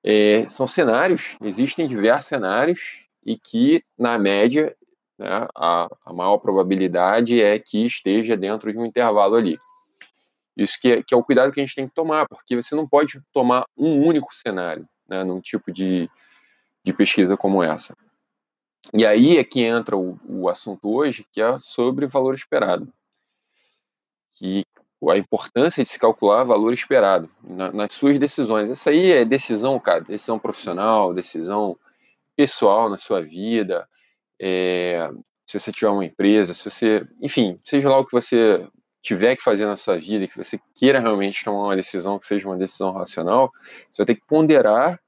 é, 0.04 0.48
são 0.50 0.68
cenários, 0.68 1.38
existem 1.42 1.88
diversos 1.88 2.30
cenários 2.30 3.06
e 3.26 3.38
que, 3.38 3.84
na 3.98 4.18
média, 4.18 4.76
né, 5.18 5.48
a, 5.56 5.88
a, 6.06 6.14
maior 6.14 6.38
probabilidade 6.38 7.42
é 7.42 7.58
que 7.60 7.86
esteja 7.86 8.38
dentro 8.38 8.72
de 8.72 8.78
um 8.78 8.86
intervalo 8.86 9.36
ali. 9.36 9.58
Isso 10.56 10.80
que 10.80 10.92
é, 10.92 11.04
que 11.04 11.14
é, 11.14 11.18
o 11.18 11.24
cuidado 11.24 11.52
que 11.52 11.60
a 11.60 11.64
gente 11.64 11.76
tem 11.76 11.88
que 11.88 11.94
tomar, 11.94 12.28
porque 12.28 12.56
você 12.56 12.74
não 12.76 12.88
pode 12.88 13.22
tomar 13.34 13.66
um 13.76 14.02
único 14.06 14.36
cenário 14.36 14.88
né, 15.08 15.24
num 15.24 15.42
tipo 15.42 15.72
de, 15.72 16.10
de 16.84 16.94
pesquisa 16.94 17.36
como 17.36 17.62
essa. 17.62 17.96
E 18.94 19.06
aí 19.06 19.38
é 19.38 19.44
que 19.44 19.62
entra 19.62 19.98
o, 19.98 20.18
o 20.28 20.48
assunto 20.48 20.90
hoje, 20.90 21.26
que 21.32 21.42
é 21.42 21.60
sobre 21.60 22.08
valor 22.08 22.34
esperado. 22.34 22.92
Que 24.34 24.64
a 25.10 25.18
importância 25.18 25.84
de 25.84 25.90
se 25.90 26.00
calcular 26.00 26.44
valor 26.44 26.74
esperado 26.74 27.30
na, 27.44 27.72
nas 27.72 27.94
suas 27.94 28.18
decisões. 28.18 28.70
Essa 28.70 28.90
aí 28.90 29.12
é 29.12 29.26
decisão, 29.26 29.80
cara, 29.80 30.02
decisão 30.02 30.40
profissional, 30.40 31.14
decisão 31.14 31.78
pessoal 32.36 32.90
na 32.90 32.98
sua 32.98 33.22
vida. 33.22 33.88
É, 34.40 35.10
se 35.46 35.60
você 35.60 35.72
tiver 35.72 35.90
uma 35.90 36.06
empresa, 36.06 36.54
se 36.54 36.70
você, 36.70 37.08
enfim, 37.22 37.60
seja 37.64 37.90
lá 37.90 38.00
o 38.00 38.06
que 38.06 38.12
você 38.12 38.68
tiver 39.02 39.36
que 39.36 39.44
fazer 39.44 39.66
na 39.66 39.78
sua 39.78 39.98
vida, 39.98 40.28
que 40.28 40.36
você 40.36 40.60
queira 40.76 41.00
realmente 41.00 41.44
tomar 41.44 41.66
uma 41.66 41.76
decisão 41.76 42.20
que 42.20 42.26
seja 42.26 42.48
uma 42.48 42.58
decisão 42.58 42.92
racional, 42.92 43.52
você 43.92 44.04
vai 44.04 44.06
ter 44.08 44.16
que 44.16 44.28
ponderar 44.28 45.00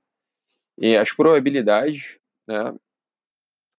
eh, 0.79 0.97
as 0.97 1.11
probabilidades 1.11 2.17
né, 2.47 2.73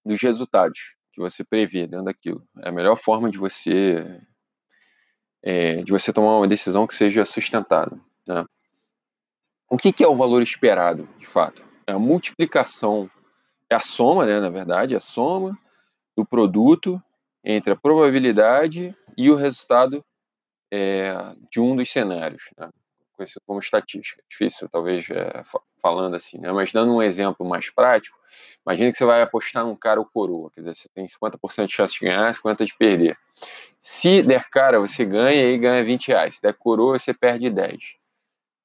dos 0.05 0.21
resultados 0.21 0.95
que 1.13 1.21
você 1.21 1.43
prevê 1.43 1.87
dentro 1.87 2.05
daquilo. 2.05 2.47
É 2.63 2.69
a 2.69 2.73
melhor 2.73 2.97
forma 2.97 3.31
de 3.31 3.39
você 3.39 4.21
é, 5.43 5.77
de 5.77 5.91
você 5.91 6.13
tomar 6.13 6.39
uma 6.39 6.49
decisão 6.49 6.87
que 6.87 6.95
seja 6.95 7.25
sustentada. 7.25 7.99
Né? 8.27 8.45
O 9.69 9.79
que, 9.79 9.93
que, 9.93 10.05
é 10.05 10.09
o 10.09 10.17
valor 10.17 10.43
esperado, 10.43 11.09
de 11.19 11.27
fato? 11.27 11.63
É 11.87 11.93
a 11.93 11.99
multiplicação, 11.99 13.11
é 13.69 13.75
a 13.75 13.81
soma, 13.81 14.27
né, 14.27 14.41
na 14.41 14.51
verdade, 14.51 14.95
é 14.95 14.99
a 14.99 15.01
soma 15.01 15.59
do 16.17 16.25
produto 16.25 17.03
entre 17.45 17.73
a 17.73 17.77
probabilidade 17.77 18.95
e 19.17 19.31
o 19.31 19.37
resultado 19.37 20.05
é, 20.71 21.35
de 21.51 21.61
um 21.61 21.75
dos 21.75 21.91
cenários, 21.91 22.45
né? 22.59 22.69
Conhecido 23.21 23.43
como 23.47 23.61
estatística. 23.61 24.23
Difícil, 24.29 24.69
talvez, 24.69 25.09
é, 25.11 25.43
falando 25.81 26.17
assim, 26.17 26.39
né? 26.39 26.51
mas 26.53 26.73
dando 26.73 26.95
um 26.95 27.03
exemplo 27.03 27.47
mais 27.47 27.69
prático, 27.71 28.19
imagine 28.67 28.91
que 28.91 28.97
você 28.97 29.05
vai 29.05 29.21
apostar 29.21 29.65
num 29.65 29.77
cara 29.77 30.01
ou 30.01 30.07
coroa, 30.07 30.51
quer 30.51 30.61
dizer, 30.61 30.75
você 30.75 30.89
tem 30.89 31.07
50% 31.07 31.67
de 31.67 31.73
chance 31.73 31.95
de 31.95 32.01
ganhar, 32.01 32.33
50% 32.33 32.65
de 32.65 32.77
perder. 32.77 33.19
Se 33.81 34.23
der 34.23 34.49
cara, 34.49 34.81
você 34.81 35.05
ganha 35.05 35.53
e 35.53 35.59
ganha 35.59 35.85
20 35.85 36.09
reais. 36.09 36.37
Se 36.37 36.43
der 36.43 36.55
coroa, 36.55 36.99
você 36.99 37.15
perde 37.15 37.49
10. 37.49 37.97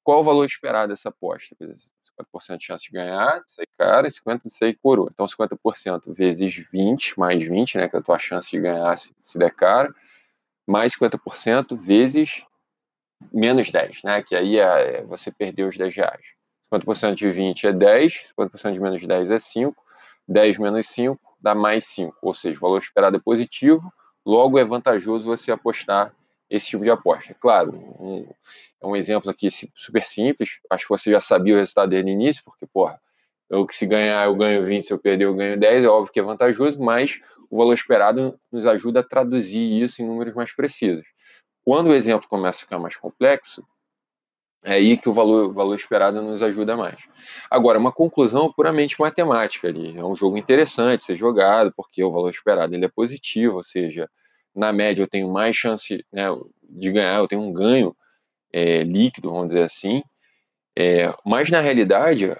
Qual 0.04 0.22
o 0.22 0.24
valor 0.24 0.46
esperado 0.46 0.90
dessa 0.90 1.10
aposta? 1.10 1.56
Quer 1.56 1.68
dizer, 1.68 1.90
50% 2.20 2.58
de 2.58 2.66
chance 2.66 2.84
de 2.86 2.92
ganhar, 2.92 3.42
sair 3.48 3.68
cara, 3.78 4.08
e 4.08 4.12
50% 4.12 4.44
de 4.44 4.54
sair 4.54 4.76
coroa. 4.76 5.10
Então, 5.12 5.26
50% 5.26 6.14
vezes 6.14 6.54
20, 6.72 7.20
mais 7.20 7.44
20, 7.44 7.78
né, 7.78 7.90
que 7.90 7.96
é 7.96 8.00
a 8.00 8.02
tua 8.02 8.20
chance 8.20 8.50
de 8.50 8.60
ganhar 8.60 8.98
se, 8.98 9.14
se 9.24 9.38
der 9.38 9.52
cara, 9.52 9.94
mais 10.68 10.94
50% 10.96 11.78
vezes 11.78 12.46
menos 13.34 13.70
10, 13.70 14.04
né? 14.04 14.24
Que 14.24 14.36
aí 14.36 14.58
é, 14.58 15.04
você 15.04 15.32
perdeu 15.32 15.68
os 15.68 15.78
10 15.78 15.96
reais. 15.96 16.26
50% 16.74 17.16
de 17.16 17.32
20 17.32 17.68
é 17.68 17.74
10, 17.74 18.34
50% 18.38 18.74
de 18.74 18.80
menos 18.80 19.06
10 19.06 19.32
é 19.32 19.40
5, 19.40 19.76
10 20.28 20.58
menos 20.58 20.88
5 20.88 21.20
dá 21.40 21.54
mais 21.54 21.86
5, 21.86 22.18
ou 22.24 22.34
seja, 22.34 22.58
o 22.58 22.62
valor 22.62 22.80
esperado 22.80 23.18
é 23.18 23.20
positivo, 23.20 23.94
logo 24.26 24.58
é 24.58 24.64
vantajoso 24.64 25.28
você 25.28 25.52
apostar 25.52 26.12
esse 26.50 26.66
tipo 26.66 26.84
de 26.84 26.90
aposta. 26.90 27.34
É 27.34 27.36
claro, 27.36 27.72
um, 28.00 28.28
é 28.82 28.88
um 28.88 28.96
exemplo 28.96 29.30
aqui 29.30 29.50
super 29.52 30.04
simples, 30.06 30.58
acho 30.72 30.86
que 30.86 30.90
você 30.90 31.12
já 31.12 31.22
sabia 31.22 31.54
o 31.54 31.58
resultado 31.58 31.92
desde 31.92 32.10
o 32.10 32.14
início, 32.14 32.44
porque, 32.44 32.66
porra, 32.66 33.00
eu 33.48 33.66
que 33.68 33.76
se 33.76 33.86
ganhar 33.86 34.26
eu 34.26 34.36
ganho 34.36 34.66
20, 34.66 34.84
se 34.84 34.92
eu 34.92 34.98
perder 34.98 35.26
eu 35.26 35.36
ganho 35.36 35.56
10, 35.56 35.86
é 35.86 35.88
óbvio 35.88 36.12
que 36.12 36.20
é 36.20 36.24
vantajoso, 36.24 36.82
mas 36.82 37.20
o 37.48 37.58
valor 37.58 37.74
esperado 37.74 38.40
nos 38.52 38.66
ajuda 38.66 39.02
a 39.02 39.04
traduzir 39.04 39.84
isso 39.84 40.02
em 40.02 40.06
números 40.08 40.34
mais 40.34 40.52
precisos. 40.52 41.06
Quando 41.66 41.88
o 41.88 41.96
exemplo 41.96 42.30
começa 42.30 42.60
a 42.60 42.62
ficar 42.62 42.78
mais 42.78 42.96
complexo, 42.96 43.66
é 44.64 44.74
aí 44.74 44.98
que 44.98 45.10
o 45.10 45.14
valor, 45.14 45.50
o 45.50 45.54
valor 45.54 45.76
esperado 45.76 46.22
nos 46.22 46.44
ajuda 46.44 46.78
mais. 46.78 46.98
Agora, 47.50 47.80
uma 47.80 47.92
conclusão 47.92 48.54
puramente 48.54 49.00
matemática 49.00 49.68
ali. 49.68 49.98
É 49.98 50.04
um 50.04 50.16
jogo 50.16 50.38
interessante 50.38 51.06
ser 51.06 51.16
jogado, 51.16 51.74
porque 51.76 52.04
o 52.04 52.12
valor 52.12 52.30
esperado 52.30 52.74
ele 52.76 52.86
é 52.86 52.90
positivo, 52.90 53.58
ou 53.58 53.64
seja, 53.64 54.08
na 54.56 54.72
média 54.72 55.02
eu 55.02 55.08
tenho 55.08 55.32
mais 55.32 55.56
chance 55.56 56.06
né, 56.14 56.26
de 56.64 56.92
ganhar, 56.92 57.18
eu 57.18 57.28
tenho 57.28 57.42
um 57.42 57.52
ganho 57.52 57.96
é, 58.54 58.84
líquido, 58.84 59.32
vamos 59.32 59.48
dizer 59.48 59.64
assim. 59.64 60.04
É, 60.78 61.12
mas 61.26 61.50
na 61.50 61.62
realidade 61.62 62.36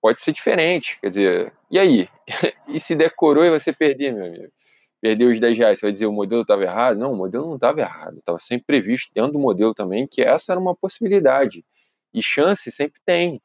pode 0.00 0.22
ser 0.22 0.32
diferente. 0.32 0.98
Quer 1.00 1.10
dizer, 1.10 1.52
e 1.70 1.78
aí? 1.78 2.08
e 2.66 2.80
se 2.80 2.94
decorou 2.94 3.44
e 3.44 3.50
você 3.50 3.72
perder, 3.72 4.12
meu 4.12 4.26
amigo? 4.26 4.52
Perdeu 5.00 5.28
os 5.28 5.38
10 5.38 5.56
reais, 5.56 5.78
você 5.78 5.86
vai 5.86 5.92
dizer 5.92 6.06
o 6.06 6.12
modelo 6.12 6.42
estava 6.42 6.62
errado? 6.62 6.98
Não, 6.98 7.12
o 7.12 7.16
modelo 7.16 7.46
não 7.46 7.54
estava 7.54 7.80
errado. 7.80 8.18
Estava 8.18 8.38
sempre 8.38 8.66
previsto 8.66 9.10
dentro 9.14 9.32
do 9.32 9.38
modelo 9.38 9.74
também 9.74 10.06
que 10.06 10.22
essa 10.22 10.52
era 10.52 10.60
uma 10.60 10.74
possibilidade. 10.74 11.64
E 12.12 12.22
chance 12.22 12.70
sempre 12.72 13.00
tem. 13.04 13.40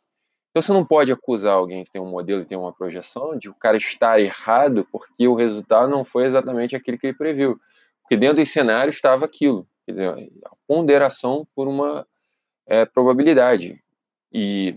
Então 0.50 0.62
você 0.62 0.74
não 0.74 0.86
pode 0.86 1.12
acusar 1.12 1.54
alguém 1.54 1.84
que 1.84 1.92
tem 1.92 2.02
um 2.02 2.10
modelo 2.10 2.42
e 2.42 2.46
tem 2.46 2.58
uma 2.58 2.74
projeção 2.74 3.38
de 3.38 3.50
o 3.50 3.54
cara 3.54 3.78
estar 3.78 4.20
errado 4.20 4.88
porque 4.92 5.28
o 5.28 5.36
resultado 5.36 5.90
não 5.90 6.04
foi 6.04 6.26
exatamente 6.26 6.76
aquele 6.76 6.98
que 6.98 7.08
ele 7.08 7.18
previu. 7.18 7.60
Porque 8.02 8.18
dentro 8.18 8.38
dos 8.38 8.52
cenários 8.52 8.96
estava 8.96 9.26
aquilo. 9.26 9.68
Quer 9.86 9.92
dizer, 9.92 10.32
a 10.46 10.56
ponderação 10.68 11.48
por 11.56 11.68
uma 11.68 12.08
é, 12.66 12.86
probabilidade. 12.86 13.82
E 14.32 14.76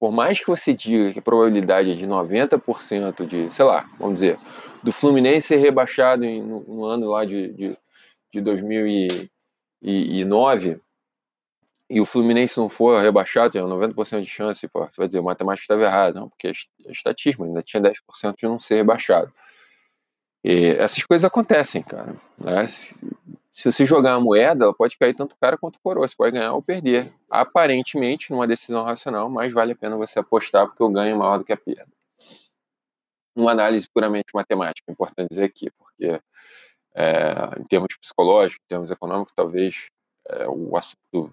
por 0.00 0.10
mais 0.10 0.40
que 0.40 0.46
você 0.46 0.72
diga 0.72 1.12
que 1.12 1.18
a 1.18 1.22
probabilidade 1.22 1.92
é 1.92 1.94
de 1.94 2.06
90% 2.06 3.26
de, 3.26 3.50
sei 3.50 3.64
lá, 3.66 3.86
vamos 3.98 4.14
dizer, 4.14 4.38
do 4.82 4.90
Fluminense 4.90 5.48
ser 5.48 5.58
rebaixado 5.58 6.24
em, 6.24 6.42
no, 6.42 6.60
no, 6.60 6.86
ano 6.86 7.10
lá 7.10 7.26
de, 7.26 7.52
de, 7.52 7.76
de 8.32 8.40
2009 8.40 10.80
e 11.90 12.00
o 12.00 12.06
Fluminense 12.06 12.56
não 12.56 12.70
for 12.70 13.02
rebaixado, 13.02 13.52
tem 13.52 13.60
90% 13.60 14.22
de 14.22 14.26
chance, 14.26 14.66
pô, 14.68 14.88
vai 14.96 15.06
dizer, 15.06 15.18
o 15.18 15.24
matemática 15.24 15.64
estava 15.64 15.82
errado, 15.82 16.14
não, 16.14 16.30
porque 16.30 16.48
é, 16.48 16.52
é 16.86 16.92
estatística, 16.92 17.44
ainda 17.44 17.62
tinha 17.62 17.82
10% 17.82 18.36
de 18.38 18.46
não 18.46 18.58
ser 18.58 18.76
rebaixado. 18.76 19.30
E 20.42 20.76
essas 20.78 21.04
coisas 21.04 21.26
acontecem, 21.26 21.82
cara. 21.82 22.16
Né? 22.38 22.66
Se 23.60 23.70
você 23.70 23.84
jogar 23.84 24.14
a 24.14 24.20
moeda, 24.20 24.64
ela 24.64 24.74
pode 24.74 24.96
cair 24.96 25.14
tanto 25.14 25.36
cara 25.38 25.58
quanto 25.58 25.78
coroa. 25.82 26.08
Você 26.08 26.16
pode 26.16 26.32
ganhar 26.32 26.54
ou 26.54 26.62
perder. 26.62 27.12
Aparentemente, 27.28 28.30
numa 28.30 28.46
decisão 28.46 28.82
racional, 28.82 29.28
mais 29.28 29.52
vale 29.52 29.72
a 29.72 29.76
pena 29.76 29.98
você 29.98 30.18
apostar 30.18 30.66
porque 30.66 30.82
o 30.82 30.88
ganho 30.88 31.14
é 31.14 31.18
maior 31.18 31.36
do 31.36 31.44
que 31.44 31.52
a 31.52 31.58
perda. 31.58 31.86
Uma 33.36 33.50
análise 33.50 33.86
puramente 33.92 34.28
matemática, 34.32 34.90
importante 34.90 35.28
dizer 35.28 35.44
aqui, 35.44 35.70
porque 35.72 36.18
é, 36.94 37.60
em 37.60 37.64
termos 37.66 37.88
psicológicos, 38.00 38.64
em 38.64 38.68
termos 38.68 38.90
econômicos, 38.90 39.34
talvez 39.36 39.88
é, 40.26 40.48
o 40.48 40.74
assunto 40.74 41.30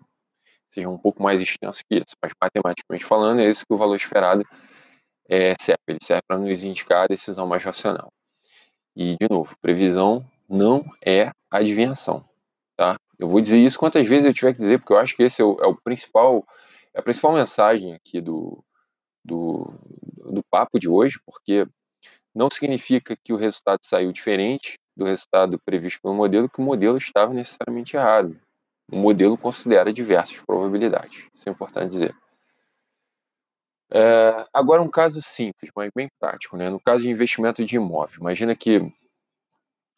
seja 0.70 0.90
um 0.90 0.98
pouco 0.98 1.24
mais 1.24 1.40
extenso 1.40 1.82
que 1.90 1.96
isso. 1.96 2.14
Mas 2.22 2.34
matematicamente 2.42 3.06
falando, 3.06 3.40
é 3.40 3.50
isso 3.50 3.66
que 3.66 3.74
o 3.74 3.78
valor 3.78 3.96
esperado 3.96 4.44
é, 5.30 5.54
serve. 5.62 5.80
Ele 5.88 6.00
serve 6.04 6.24
para 6.28 6.38
nos 6.38 6.62
indicar 6.62 7.06
a 7.06 7.08
decisão 7.08 7.48
mais 7.48 7.64
racional. 7.64 8.12
E, 8.94 9.16
de 9.16 9.30
novo, 9.30 9.56
previsão 9.62 10.30
não 10.50 10.84
é 11.06 11.32
adivinhação, 11.52 12.24
tá? 12.76 12.98
Eu 13.20 13.28
vou 13.28 13.42
dizer 13.42 13.60
isso 13.60 13.80
quantas 13.80 14.08
vezes 14.08 14.26
eu 14.26 14.34
tiver 14.34 14.54
que 14.54 14.60
dizer, 14.60 14.80
porque 14.80 14.94
eu 14.94 14.98
acho 14.98 15.16
que 15.16 15.24
esse 15.24 15.42
é 15.42 15.46
o, 15.46 15.58
é 15.60 15.68
o 15.68 15.76
principal, 15.76 16.46
é 16.94 17.00
a 17.00 17.04
principal 17.04 17.34
mensagem 17.34 17.94
aqui 17.94 18.22
do, 18.22 18.64
do, 19.26 19.74
do 20.32 20.42
papo 20.50 20.80
de 20.80 20.88
hoje, 20.88 21.20
porque 21.26 21.68
não 22.34 22.50
significa 22.52 23.18
que 23.24 23.34
o 23.34 23.38
resultado 23.38 23.80
saiu 23.84 24.12
diferente 24.12 24.78
do 24.96 25.06
resultado 25.06 25.60
previsto 25.60 26.02
pelo 26.02 26.14
modelo, 26.14 26.50
que 26.50 26.60
o 26.60 26.64
modelo 26.64 26.98
estava 26.98 27.34
necessariamente 27.34 27.96
errado. 27.96 28.40
O 28.92 28.96
modelo 28.96 29.38
considera 29.38 29.92
diversas 29.92 30.38
probabilidades. 30.40 31.26
Isso 31.34 31.50
é 31.50 31.52
importante 31.52 31.92
dizer. 31.92 32.16
É, 33.92 34.46
agora, 34.54 34.82
um 34.82 34.90
caso 34.90 35.22
simples, 35.22 35.72
mas 35.76 35.92
bem 35.96 36.10
prático. 36.20 36.58
Né? 36.58 36.70
No 36.70 36.80
caso 36.80 37.04
de 37.04 37.10
investimento 37.10 37.64
de 37.64 37.76
imóvel, 37.76 38.20
imagina 38.20 38.56
que 38.56 38.92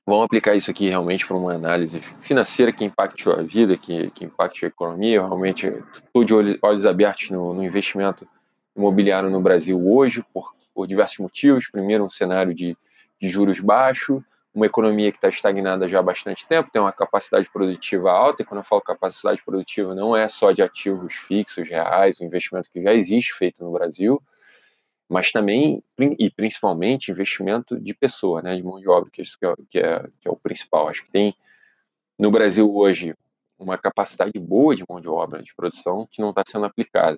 vamos 0.09 0.25
aplicar 0.25 0.55
isso 0.55 0.71
aqui 0.71 0.89
realmente 0.89 1.25
para 1.25 1.37
uma 1.37 1.53
análise 1.53 2.01
financeira 2.21 2.73
que 2.73 2.83
impacte 2.83 3.29
a 3.29 3.43
vida, 3.43 3.77
que, 3.77 4.09
que 4.11 4.25
impacte 4.25 4.65
a 4.65 4.67
economia. 4.67 5.17
Eu 5.17 5.27
realmente 5.27 5.71
estou 6.03 6.23
de 6.23 6.33
olhos 6.61 6.85
abertos 6.85 7.29
no, 7.29 7.53
no, 7.53 7.63
investimento 7.63 8.27
imobiliário 8.75 9.29
no 9.29 9.39
Brasil 9.39 9.79
hoje, 9.87 10.25
por, 10.33 10.55
por 10.73 10.87
diversos 10.87 11.19
motivos. 11.19 11.69
Primeiro, 11.69 12.03
um 12.03 12.09
cenário 12.09 12.55
de, 12.55 12.75
de 13.21 13.29
juros 13.29 13.59
baixos, 13.59 14.21
uma 14.53 14.65
economia 14.65 15.11
que 15.11 15.17
está 15.17 15.29
estagnada 15.29 15.87
já 15.87 15.99
há 15.99 16.03
bastante 16.03 16.45
tempo, 16.47 16.71
tem 16.71 16.81
uma 16.81 16.91
capacidade 16.91 17.47
produtiva 17.51 18.11
alta, 18.11 18.41
e 18.41 18.45
quando 18.45 18.61
eu 18.61 18.63
falo 18.63 18.81
capacidade 18.81 19.43
produtiva, 19.45 19.93
não 19.93 20.17
é 20.17 20.27
só 20.27 20.51
de 20.51 20.63
ativos 20.63 21.13
fixos, 21.13 21.69
reais, 21.69 22.19
um 22.19 22.25
investimento 22.25 22.69
que 22.71 22.81
já 22.81 22.93
existe 22.93 23.31
feito 23.33 23.63
no 23.63 23.71
Brasil, 23.71 24.19
mas 25.09 25.31
também 25.31 25.83
e 25.97 26.29
principalmente 26.29 27.11
investimento 27.11 27.79
de 27.79 27.93
pessoa, 27.95 28.43
né, 28.43 28.55
de 28.55 28.61
mão 28.61 28.79
de 28.79 28.87
obra, 28.87 29.09
que, 29.09 29.21
é, 29.21 29.25
que, 29.67 29.79
é, 29.79 30.07
que 30.21 30.27
é 30.27 30.31
o 30.31 30.35
principal. 30.35 30.87
Acho 30.87 31.03
que 31.03 31.11
tem 31.11 31.35
no 32.17 32.29
Brasil 32.29 32.71
hoje 32.73 33.15
uma 33.57 33.77
capacidade 33.77 34.37
boa 34.37 34.75
de 34.75 34.85
mão 34.87 35.01
de 35.01 35.09
obra, 35.09 35.41
de 35.41 35.53
produção, 35.55 36.07
que 36.11 36.21
não 36.21 36.29
está 36.29 36.43
sendo 36.45 36.65
aplicada. 36.65 37.17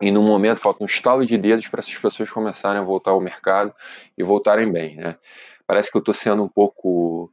E 0.00 0.10
no 0.10 0.22
momento 0.22 0.60
falta 0.60 0.82
um 0.82 0.86
estalo 0.86 1.26
de 1.26 1.36
dedos 1.36 1.66
para 1.66 1.80
essas 1.80 1.96
pessoas 1.96 2.30
começarem 2.30 2.80
a 2.80 2.84
voltar 2.84 3.10
ao 3.10 3.20
mercado 3.20 3.74
e 4.16 4.22
voltarem 4.22 4.70
bem. 4.70 4.96
Né? 4.96 5.18
Parece 5.66 5.90
que 5.90 5.96
eu 5.96 6.00
estou 6.00 6.14
sendo 6.14 6.44
um 6.44 6.48
pouco 6.48 7.32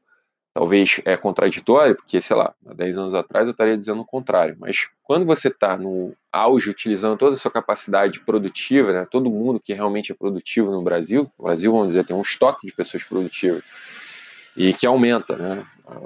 talvez 0.53 0.99
é 1.05 1.15
contraditório, 1.15 1.95
porque, 1.95 2.21
sei 2.21 2.35
lá, 2.35 2.53
há 2.65 2.73
10 2.73 2.97
anos 2.97 3.13
atrás 3.13 3.45
eu 3.45 3.51
estaria 3.51 3.77
dizendo 3.77 4.01
o 4.01 4.05
contrário, 4.05 4.55
mas 4.59 4.89
quando 5.03 5.25
você 5.25 5.47
está 5.47 5.77
no 5.77 6.13
auge, 6.31 6.69
utilizando 6.69 7.17
toda 7.17 7.35
a 7.35 7.39
sua 7.39 7.51
capacidade 7.51 8.19
produtiva, 8.19 8.91
né, 8.91 9.07
todo 9.09 9.29
mundo 9.29 9.59
que 9.59 9.73
realmente 9.73 10.11
é 10.11 10.15
produtivo 10.15 10.71
no 10.71 10.81
Brasil, 10.81 11.31
o 11.37 11.43
Brasil, 11.43 11.71
vamos 11.71 11.87
dizer, 11.87 12.05
tem 12.05 12.15
um 12.15 12.21
estoque 12.21 12.67
de 12.67 12.73
pessoas 12.73 13.03
produtivas, 13.03 13.63
e 14.55 14.73
que 14.73 14.85
aumenta, 14.85 15.37
né, 15.37 15.65
a 15.87 15.99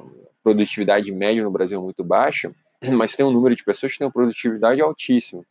produtividade 0.44 1.12
média 1.12 1.44
no 1.44 1.52
Brasil 1.52 1.80
é 1.80 1.82
muito 1.82 2.04
baixa, 2.04 2.52
mas 2.82 3.16
tem 3.16 3.26
um 3.26 3.32
número 3.32 3.56
de 3.56 3.64
pessoas 3.64 3.94
que 3.94 3.98
tem 3.98 4.06
uma 4.06 4.14
produtividade 4.14 4.80
altíssima. 4.80 5.44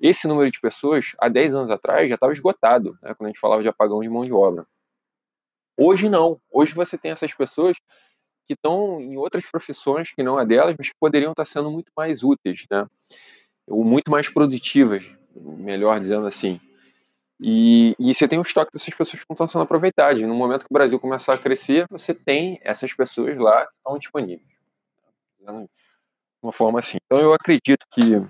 Esse 0.00 0.26
número 0.26 0.50
de 0.50 0.58
pessoas, 0.58 1.12
há 1.18 1.28
10 1.28 1.54
anos 1.54 1.70
atrás, 1.70 2.08
já 2.08 2.14
estava 2.14 2.32
esgotado, 2.32 2.96
né, 3.02 3.12
quando 3.14 3.26
a 3.26 3.28
gente 3.28 3.40
falava 3.40 3.62
de 3.62 3.68
apagão 3.68 4.00
de 4.00 4.08
mão 4.08 4.24
de 4.24 4.32
obra. 4.32 4.66
Hoje 5.76 6.08
não. 6.08 6.38
Hoje 6.50 6.74
você 6.74 6.98
tem 6.98 7.10
essas 7.10 7.32
pessoas 7.32 7.76
que 8.50 8.54
estão 8.54 9.00
em 9.00 9.16
outras 9.16 9.46
profissões 9.46 10.10
que 10.10 10.24
não 10.24 10.36
a 10.36 10.42
delas, 10.42 10.74
mas 10.76 10.88
que 10.88 10.94
poderiam 10.98 11.30
estar 11.30 11.44
sendo 11.44 11.70
muito 11.70 11.92
mais 11.96 12.24
úteis, 12.24 12.66
né? 12.68 12.84
Ou 13.68 13.84
muito 13.84 14.10
mais 14.10 14.28
produtivas, 14.28 15.08
melhor 15.36 16.00
dizendo 16.00 16.26
assim. 16.26 16.60
E, 17.38 17.94
e 17.96 18.12
você 18.12 18.26
tem 18.26 18.40
um 18.40 18.42
estoque 18.42 18.72
dessas 18.72 18.92
pessoas 18.92 19.22
que 19.22 19.26
não 19.30 19.34
estão 19.34 19.46
sendo 19.46 19.62
aproveitadas. 19.62 20.20
No 20.22 20.34
momento 20.34 20.62
que 20.62 20.72
o 20.72 20.74
Brasil 20.74 20.98
começar 20.98 21.34
a 21.34 21.38
crescer, 21.38 21.86
você 21.88 22.12
tem 22.12 22.60
essas 22.64 22.92
pessoas 22.92 23.38
lá 23.38 23.66
que 23.66 23.72
estão 23.76 23.96
disponíveis. 23.96 24.42
De 25.38 25.68
uma 26.42 26.52
forma 26.52 26.80
assim. 26.80 26.98
Então, 27.06 27.20
eu 27.20 27.32
acredito 27.32 27.86
que, 27.92 28.20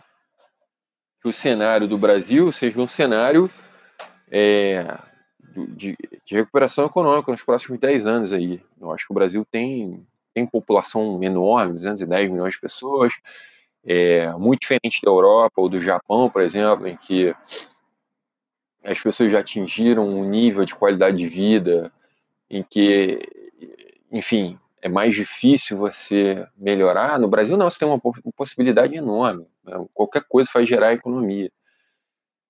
que 1.23 1.29
o 1.29 1.33
cenário 1.33 1.89
do 1.89 1.97
Brasil 1.97 2.53
seja 2.53 2.79
um 2.79 2.87
cenário 2.87 3.51
é, 4.31 4.85
de, 5.55 5.97
de, 6.25 6.35
recuperação 6.35 6.87
econômica 6.87 7.31
nos 7.33 7.43
próximos 7.43 7.79
10 7.79 8.07
anos 8.07 8.33
aí. 8.33 8.61
Eu 8.81 8.93
acho 8.93 9.07
que 9.07 9.13
o 9.13 9.15
Brasil 9.15 9.45
tem, 9.51 10.07
tem 10.35 10.47
população 10.47 11.23
enorme, 11.23 11.75
210 11.75 12.31
milhões 12.31 12.55
de 12.55 12.61
pessoas, 12.61 13.13
é, 13.85 14.31
muito 14.33 14.61
diferente 14.61 15.01
da 15.03 15.11
Europa 15.11 15.61
ou 15.61 15.69
do 15.69 15.81
Japão, 15.81 16.31
por 16.31 16.43
exemplo, 16.43 16.87
em 16.87 16.97
que 16.97 17.35
as 18.83 19.01
pessoas 19.01 19.31
já 19.31 19.41
atingiram 19.41 20.09
um 20.09 20.29
nível 20.29 20.65
de 20.65 20.75
qualidade 20.75 21.17
de 21.17 21.29
vida 21.29 21.93
em 22.49 22.63
que, 22.63 23.21
enfim, 24.11 24.59
é 24.83 24.89
mais 24.89 25.15
difícil 25.15 25.77
você 25.77 26.47
melhorar. 26.57 27.19
No 27.19 27.29
Brasil, 27.29 27.57
não, 27.57 27.69
você 27.69 27.79
tem 27.79 27.89
uma 27.89 28.01
possibilidade 28.35 28.97
enorme. 28.97 29.47
Né? 29.65 29.87
Qualquer 29.93 30.25
coisa 30.29 30.51
faz 30.51 30.69
gerar 30.69 30.95
economia. 30.95 31.51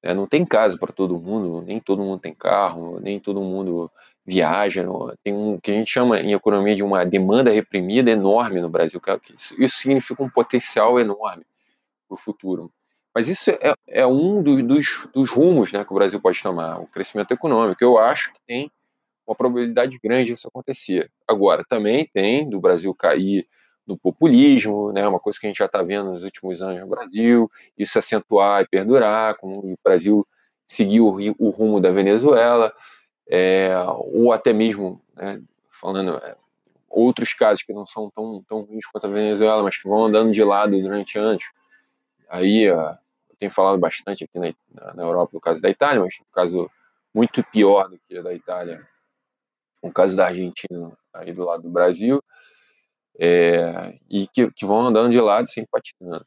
É, 0.02 0.14
não 0.14 0.26
tem 0.26 0.44
caso 0.44 0.78
para 0.78 0.92
todo 0.92 1.18
mundo, 1.18 1.62
nem 1.62 1.78
todo 1.78 2.02
mundo 2.02 2.20
tem 2.20 2.34
carro, 2.34 2.98
nem 3.00 3.20
todo 3.20 3.40
mundo 3.42 3.90
viaja. 4.24 4.86
Tem 5.22 5.34
um 5.34 5.58
que 5.58 5.70
a 5.70 5.74
gente 5.74 5.90
chama 5.90 6.20
em 6.20 6.32
economia 6.32 6.74
de 6.74 6.82
uma 6.82 7.04
demanda 7.04 7.50
reprimida 7.50 8.10
enorme 8.10 8.60
no 8.60 8.70
Brasil. 8.70 9.00
Isso 9.58 9.78
significa 9.78 10.22
um 10.22 10.30
potencial 10.30 10.98
enorme 10.98 11.44
para 12.08 12.14
o 12.14 12.18
futuro. 12.18 12.72
Mas 13.14 13.28
isso 13.28 13.50
é, 13.50 13.74
é 13.88 14.06
um 14.06 14.42
do, 14.42 14.62
dos, 14.62 15.08
dos, 15.12 15.30
rumos 15.30 15.72
né, 15.72 15.84
que 15.84 15.92
o 15.92 15.94
Brasil 15.94 16.20
pode 16.20 16.40
tomar, 16.42 16.80
o 16.80 16.86
crescimento 16.86 17.32
econômico. 17.32 17.82
Eu 17.82 17.98
acho 17.98 18.32
que 18.32 18.40
tem 18.46 18.70
uma 19.26 19.34
probabilidade 19.34 19.98
grande 20.02 20.30
disso 20.30 20.48
acontecer. 20.48 21.10
Agora, 21.26 21.64
também 21.68 22.08
tem 22.12 22.48
do 22.48 22.60
Brasil 22.60 22.94
cair 22.94 23.46
no 23.90 23.98
populismo, 23.98 24.92
né, 24.92 25.06
uma 25.06 25.20
coisa 25.20 25.38
que 25.38 25.46
a 25.46 25.50
gente 25.50 25.58
já 25.58 25.66
está 25.66 25.82
vendo 25.82 26.12
nos 26.12 26.22
últimos 26.22 26.62
anos 26.62 26.80
no 26.80 26.86
Brasil, 26.86 27.50
isso 27.76 27.98
acentuar 27.98 28.62
e 28.62 28.68
perdurar, 28.68 29.36
como 29.36 29.58
o 29.58 29.78
Brasil 29.84 30.26
seguir 30.66 31.00
o, 31.00 31.16
o 31.38 31.50
rumo 31.50 31.80
da 31.80 31.90
Venezuela, 31.90 32.72
é, 33.28 33.72
ou 34.12 34.32
até 34.32 34.52
mesmo, 34.52 35.02
né, 35.14 35.42
falando 35.80 36.16
é, 36.16 36.36
outros 36.88 37.34
casos 37.34 37.62
que 37.62 37.72
não 37.72 37.86
são 37.86 38.10
tão, 38.10 38.42
tão 38.48 38.62
ruins 38.62 38.86
quanto 38.86 39.06
a 39.06 39.10
Venezuela, 39.10 39.62
mas 39.62 39.76
que 39.76 39.88
vão 39.88 40.06
andando 40.06 40.32
de 40.32 40.42
lado 40.42 40.80
durante 40.80 41.18
anos, 41.18 41.44
Aí, 42.30 42.70
ó, 42.70 42.92
eu 43.28 43.36
tenho 43.40 43.50
falado 43.50 43.76
bastante 43.76 44.22
aqui 44.22 44.38
na, 44.38 44.94
na, 44.94 45.02
Europa 45.02 45.32
no 45.34 45.40
caso 45.40 45.60
da 45.60 45.68
Itália, 45.68 46.00
mas 46.00 46.14
no 46.20 46.26
caso 46.32 46.70
muito 47.12 47.42
pior 47.42 47.88
do 47.88 47.98
que 48.08 48.22
da 48.22 48.32
Itália, 48.32 48.86
o 49.82 49.92
caso 49.92 50.16
da 50.16 50.26
Argentina 50.26 50.96
aí 51.12 51.32
do 51.32 51.44
lado 51.44 51.64
do 51.64 51.70
Brasil, 51.70 52.22
é, 53.18 53.98
e 54.08 54.26
que, 54.28 54.50
que, 54.50 54.66
vão 54.66 54.86
andando 54.86 55.10
de 55.10 55.20
lado 55.20 55.48
sem 55.48 55.66
patinando. 55.66 56.26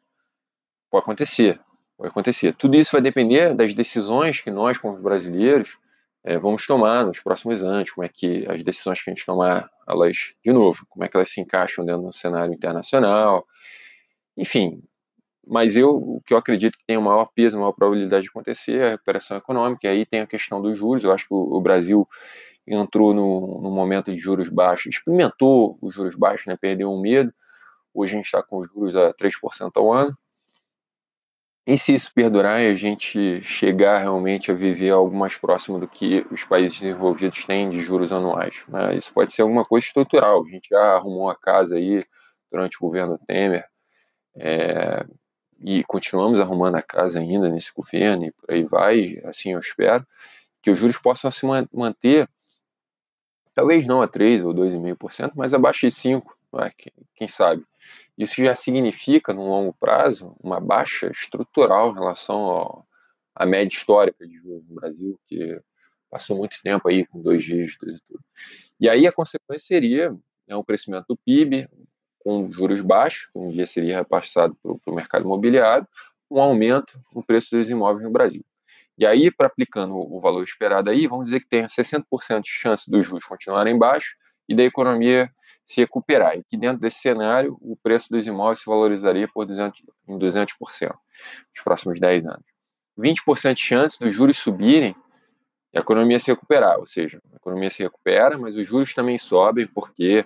Pode 0.90 1.04
acontecer, 1.04 1.60
pode 1.98 2.10
acontecer. 2.10 2.54
Tudo 2.54 2.76
isso 2.76 2.92
vai 2.92 3.02
depender 3.02 3.54
das 3.54 3.74
decisões 3.74 4.42
que 4.42 4.52
nós, 4.52 4.78
como 4.78 5.02
brasileiros, 5.02 5.78
é, 6.24 6.38
vamos 6.38 6.66
tomar 6.66 7.06
nos 7.06 7.20
próximos 7.20 7.64
anos, 7.64 7.92
como 7.92 8.06
é 8.06 8.10
que 8.10 8.46
as 8.48 8.64
decisões 8.64 9.02
que 9.04 9.10
a 9.10 9.14
gente 9.14 9.26
tomar, 9.26 9.70
elas, 9.88 10.34
de 10.44 10.54
novo, 10.54 10.86
como 10.90 11.04
é 11.04 11.10
que 11.10 11.18
elas 11.18 11.30
se 11.30 11.42
encaixam 11.42 11.86
dentro 11.86 12.04
do 12.04 12.14
cenário 12.14 12.54
internacional, 12.54 13.46
enfim, 14.38 14.82
mas 15.46 15.76
eu, 15.76 15.90
o 15.90 16.22
que 16.26 16.34
eu 16.34 16.38
acredito 16.38 16.78
que 16.78 16.86
tem 16.86 16.98
o 16.98 17.02
maior 17.02 17.26
peso, 17.36 17.58
a 17.58 17.60
maior 17.60 17.74
probabilidade 17.74 18.24
de 18.24 18.30
acontecer 18.30 18.80
é 18.80 18.88
a 18.88 18.90
recuperação 18.92 19.38
econômica, 19.38 19.86
e 19.86 19.90
aí 19.90 20.06
tem 20.06 20.22
a 20.22 20.28
questão 20.28 20.62
dos 20.62 20.78
juros, 20.78 21.04
eu 21.04 21.12
acho 21.12 21.28
que 21.28 21.34
o, 21.34 21.58
o 21.58 21.62
Brasil 21.62 22.08
entrou 22.68 23.14
no, 23.14 23.62
no, 23.62 23.72
momento 23.72 24.12
de 24.12 24.18
juros 24.18 24.50
baixos, 24.50 24.96
experimentou 24.96 25.78
os 25.82 25.94
juros 25.94 26.16
baixos, 26.16 26.46
né, 26.46 26.58
perdeu 26.60 26.92
um 26.92 27.02
medo, 27.02 27.34
hoje 27.94 28.14
a 28.14 28.18
gente 28.18 28.26
está 28.26 28.42
com 28.42 28.64
juros 28.66 28.96
a 28.96 29.14
3% 29.14 29.72
ao 29.76 29.92
ano, 29.92 30.18
e 31.66 31.78
se 31.78 31.96
isso 31.96 32.12
perdurar 32.14 32.62
e 32.62 32.68
a 32.68 32.76
gente 32.76 33.42
chegar 33.44 34.00
realmente 34.00 34.52
a 34.52 34.54
viver 34.54 34.90
algo 34.90 35.16
mais 35.16 35.36
próximo 35.38 35.80
do 35.80 35.88
que 35.88 36.26
os 36.30 36.44
países 36.44 36.78
desenvolvidos 36.80 37.46
têm 37.46 37.70
de 37.70 37.82
juros 37.82 38.12
anuais, 38.12 38.64
né, 38.68 38.96
isso 38.96 39.14
pode 39.14 39.34
ser 39.34 39.42
alguma 39.42 39.66
coisa 39.66 39.86
estrutural, 39.86 40.46
a 40.46 40.50
gente 40.50 40.70
já 40.70 40.96
arrumou 40.96 41.30
a 41.30 41.36
casa 41.36 41.76
aí 41.76 42.04
durante 42.52 42.78
o 42.78 42.82
governo 42.82 43.20
Temer, 43.28 43.66
é, 44.36 45.06
e 45.64 45.84
continuamos 45.86 46.40
arrumando 46.40 46.76
a 46.76 46.82
casa 46.82 47.20
ainda 47.20 47.50
nesse 47.50 47.72
governo 47.74 48.26
e 48.26 48.32
por 48.32 48.52
aí 48.52 48.64
vai, 48.64 49.18
assim 49.26 49.54
eu 49.54 49.60
espero, 49.60 50.06
que 50.62 50.72
os 50.72 50.78
juros 50.78 50.98
possam 50.98 51.32
se 51.32 51.46
manter, 51.74 52.28
talvez 53.54 53.86
não 53.86 54.02
a 54.02 54.08
3 54.08 54.44
ou 54.44 54.54
2,5%, 54.54 55.32
mas 55.36 55.54
abaixo 55.54 55.88
de 55.88 55.94
5%, 55.94 56.24
é? 56.60 56.72
quem 57.16 57.28
sabe. 57.28 57.66
Isso 58.18 58.44
já 58.44 58.54
significa, 58.54 59.34
no 59.34 59.48
longo 59.48 59.74
prazo, 59.74 60.36
uma 60.42 60.60
baixa 60.60 61.10
estrutural 61.10 61.92
em 61.92 61.96
relação 61.96 62.86
à 63.36 63.46
média 63.46 63.76
histórica 63.76 64.28
de 64.28 64.36
juros 64.36 64.68
no 64.68 64.76
Brasil, 64.76 65.20
que 65.26 65.60
passou 66.10 66.38
muito 66.38 66.62
tempo 66.62 66.88
aí 66.88 67.06
com 67.08 67.22
dois 67.22 67.44
dígitos 67.44 67.98
e 67.98 68.04
tudo. 68.08 68.24
E 68.80 68.88
aí 68.88 69.08
a 69.08 69.12
consequência 69.12 69.66
seria 69.66 70.12
né, 70.48 70.56
um 70.56 70.64
crescimento 70.64 71.06
do 71.10 71.18
PIB, 71.18 71.68
com 72.20 72.52
juros 72.52 72.82
baixos, 72.82 73.26
que 73.32 73.40
um 73.40 73.50
dia 73.50 73.66
seria 73.66 73.98
repassado 73.98 74.56
para 74.62 74.94
o 74.94 74.96
mercado 74.96 75.26
imobiliário, 75.26 75.88
um 76.30 76.40
aumento 76.40 77.00
no 77.14 77.24
preço 77.24 77.56
dos 77.56 77.70
imóveis 77.70 78.06
no 78.06 78.12
Brasil. 78.12 78.44
E 78.98 79.06
aí, 79.06 79.32
para 79.32 79.48
aplicando 79.48 79.96
o 79.96 80.20
valor 80.20 80.44
esperado 80.44 80.90
aí, 80.90 81.08
vamos 81.08 81.26
dizer 81.26 81.40
que 81.40 81.50
tem 81.50 81.66
60% 81.66 82.42
de 82.42 82.50
chance 82.50 82.90
dos 82.90 83.06
juros 83.06 83.26
continuarem 83.26 83.78
baixos 83.78 84.16
e 84.48 84.56
da 84.56 84.64
economia 84.64 85.32
se 85.66 85.82
recuperar. 85.82 86.38
E 86.38 86.44
que 86.44 86.58
dentro 86.58 86.80
desse 86.80 87.00
cenário, 87.00 87.58
o 87.62 87.76
preço 87.76 88.10
dos 88.12 88.28
imóveis 88.28 88.60
se 88.60 88.66
valorizaria 88.66 89.28
por 89.28 89.46
200, 89.46 89.82
em 90.08 90.20
200% 90.20 90.50
nos 90.90 91.64
próximos 91.64 92.00
10 92.00 92.26
anos. 92.28 92.46
20% 92.98 93.56
de 93.56 93.62
chance 93.62 94.00
dos 94.00 94.14
juros 94.14 94.38
subirem 94.38 94.96
e 95.74 95.78
a 95.78 95.82
economia 95.82 96.20
se 96.20 96.32
recuperar, 96.32 96.78
ou 96.78 96.86
seja, 96.86 97.20
a 97.32 97.36
economia 97.36 97.72
se 97.72 97.82
recupera, 97.82 98.38
mas 98.38 98.56
os 98.56 98.68
juros 98.68 98.94
também 98.94 99.18
sobem 99.18 99.66
porque 99.66 100.24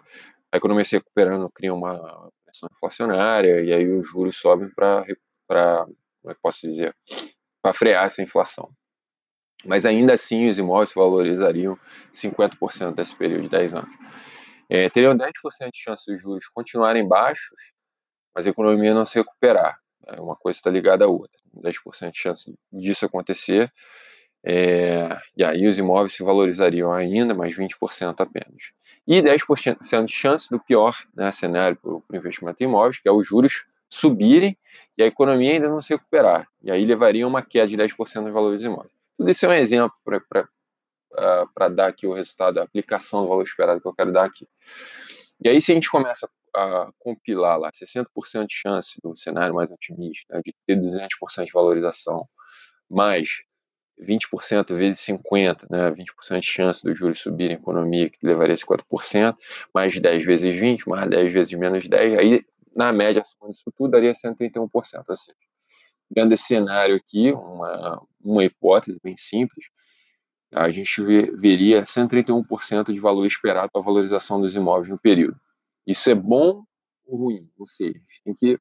a 0.51 0.57
economia 0.57 0.83
se 0.83 0.97
recuperando 0.97 1.49
cria 1.49 1.73
uma 1.73 2.29
pressão 2.43 2.67
inflacionária 2.73 3.61
e 3.61 3.71
aí 3.71 3.89
os 3.89 4.05
juros 4.09 4.35
sobem 4.35 4.69
para, 4.75 5.05
como 6.21 6.31
é 6.31 6.33
que 6.33 6.41
posso 6.41 6.67
dizer, 6.67 6.93
para 7.67 7.73
frear 7.73 8.05
essa 8.05 8.21
inflação. 8.21 8.69
Mas 9.65 9.85
ainda 9.85 10.13
assim 10.13 10.49
os 10.49 10.57
imóveis 10.57 10.93
valorizariam 10.93 11.77
50% 12.13 12.95
desse 12.95 13.13
período 13.13 13.43
de 13.43 13.49
10 13.49 13.75
anos. 13.75 13.89
É, 14.69 14.89
teriam 14.89 15.15
10% 15.17 15.27
de 15.73 15.79
chance 15.79 16.09
dos 16.09 16.21
juros 16.21 16.47
continuarem 16.47 17.05
baixos, 17.05 17.57
mas 18.33 18.47
a 18.47 18.49
economia 18.49 18.93
não 18.93 19.05
se 19.05 19.17
recuperar. 19.17 19.77
É, 20.07 20.21
uma 20.21 20.35
coisa 20.35 20.57
está 20.57 20.69
ligada 20.69 21.03
à 21.03 21.07
outra. 21.07 21.37
10% 21.57 22.11
de 22.11 22.17
chance 22.17 22.55
disso 22.71 23.05
acontecer, 23.05 23.71
é, 24.45 25.09
e 25.35 25.43
aí 25.43 25.67
os 25.67 25.77
imóveis 25.77 26.13
se 26.13 26.23
valorizariam 26.23 26.93
ainda, 26.93 27.33
mas 27.33 27.57
20% 27.57 28.15
apenas 28.19 28.71
e 29.07 29.21
10% 29.21 30.05
de 30.05 30.13
chance 30.13 30.49
do 30.49 30.59
pior 30.59 30.95
né, 31.15 31.31
cenário 31.31 31.77
para 31.77 31.91
o 31.91 32.03
investimento 32.13 32.57
em 32.61 32.65
imóveis, 32.65 32.99
que 32.99 33.07
é 33.07 33.11
os 33.11 33.25
juros 33.25 33.65
subirem 33.89 34.57
e 34.97 35.03
a 35.03 35.05
economia 35.05 35.53
ainda 35.53 35.69
não 35.69 35.81
se 35.81 35.93
recuperar. 35.93 36.47
E 36.63 36.71
aí 36.71 36.85
levaria 36.85 37.27
uma 37.27 37.41
queda 37.41 37.67
de 37.67 37.77
10% 37.77 38.21
nos 38.21 38.33
valores 38.33 38.61
imóveis. 38.63 38.91
Tudo 39.17 39.29
isso 39.29 39.45
é 39.45 39.49
um 39.49 39.53
exemplo 39.53 39.95
para 40.03 41.69
dar 41.69 41.87
aqui 41.87 42.05
o 42.05 42.13
resultado 42.13 42.55
da 42.55 42.63
aplicação 42.63 43.21
do 43.21 43.27
valor 43.27 43.43
esperado 43.43 43.81
que 43.81 43.87
eu 43.87 43.93
quero 43.93 44.11
dar 44.11 44.25
aqui. 44.25 44.47
E 45.43 45.47
aí, 45.49 45.61
se 45.61 45.71
a 45.71 45.75
gente 45.75 45.89
começa 45.89 46.29
a 46.55 46.91
compilar 46.97 47.59
lá 47.59 47.69
60% 47.71 48.47
de 48.47 48.55
chance 48.55 48.99
do 49.03 49.15
cenário 49.15 49.53
mais 49.53 49.69
otimista, 49.69 50.41
de 50.43 50.53
ter 50.65 50.75
200% 50.75 51.45
de 51.45 51.51
valorização, 51.53 52.27
mais 52.89 53.43
20% 54.01 54.75
vezes 54.75 54.99
50, 55.01 55.67
né, 55.69 55.91
20% 55.91 56.39
de 56.39 56.47
chance 56.47 56.83
do 56.83 56.95
juros 56.95 57.19
subir 57.19 57.51
em 57.51 57.55
economia, 57.55 58.09
que 58.09 58.17
levaria 58.23 58.55
a 58.55 58.57
50%, 58.57 59.35
mais 59.73 59.99
10 59.99 60.25
vezes 60.25 60.55
20, 60.55 60.87
mais 60.89 61.09
10 61.09 61.31
vezes 61.31 61.53
menos 61.53 61.87
10, 61.87 62.17
aí 62.17 62.45
na 62.77 62.93
média, 62.93 63.25
isso 63.49 63.71
tudo, 63.75 63.91
daria 63.91 64.13
131%. 64.13 64.69
Ou 64.71 65.15
seja, 65.15 66.37
cenário 66.37 66.95
aqui, 66.95 67.31
uma, 67.31 68.01
uma 68.23 68.45
hipótese 68.45 68.99
bem 69.03 69.17
simples, 69.17 69.65
a 70.53 70.69
gente 70.69 71.01
veria 71.01 71.81
131% 71.81 72.93
de 72.93 72.99
valor 72.99 73.25
esperado 73.25 73.69
para 73.71 73.81
a 73.81 73.83
valorização 73.83 74.39
dos 74.39 74.55
imóveis 74.55 74.87
no 74.87 74.99
período. 74.99 75.37
Isso 75.85 76.09
é 76.09 76.15
bom 76.15 76.63
ou 77.05 77.17
ruim? 77.17 77.49
Não 77.57 77.65
sei. 77.65 77.89
A 77.89 77.93
gente 77.93 78.21
tem 78.23 78.35
que 78.35 78.59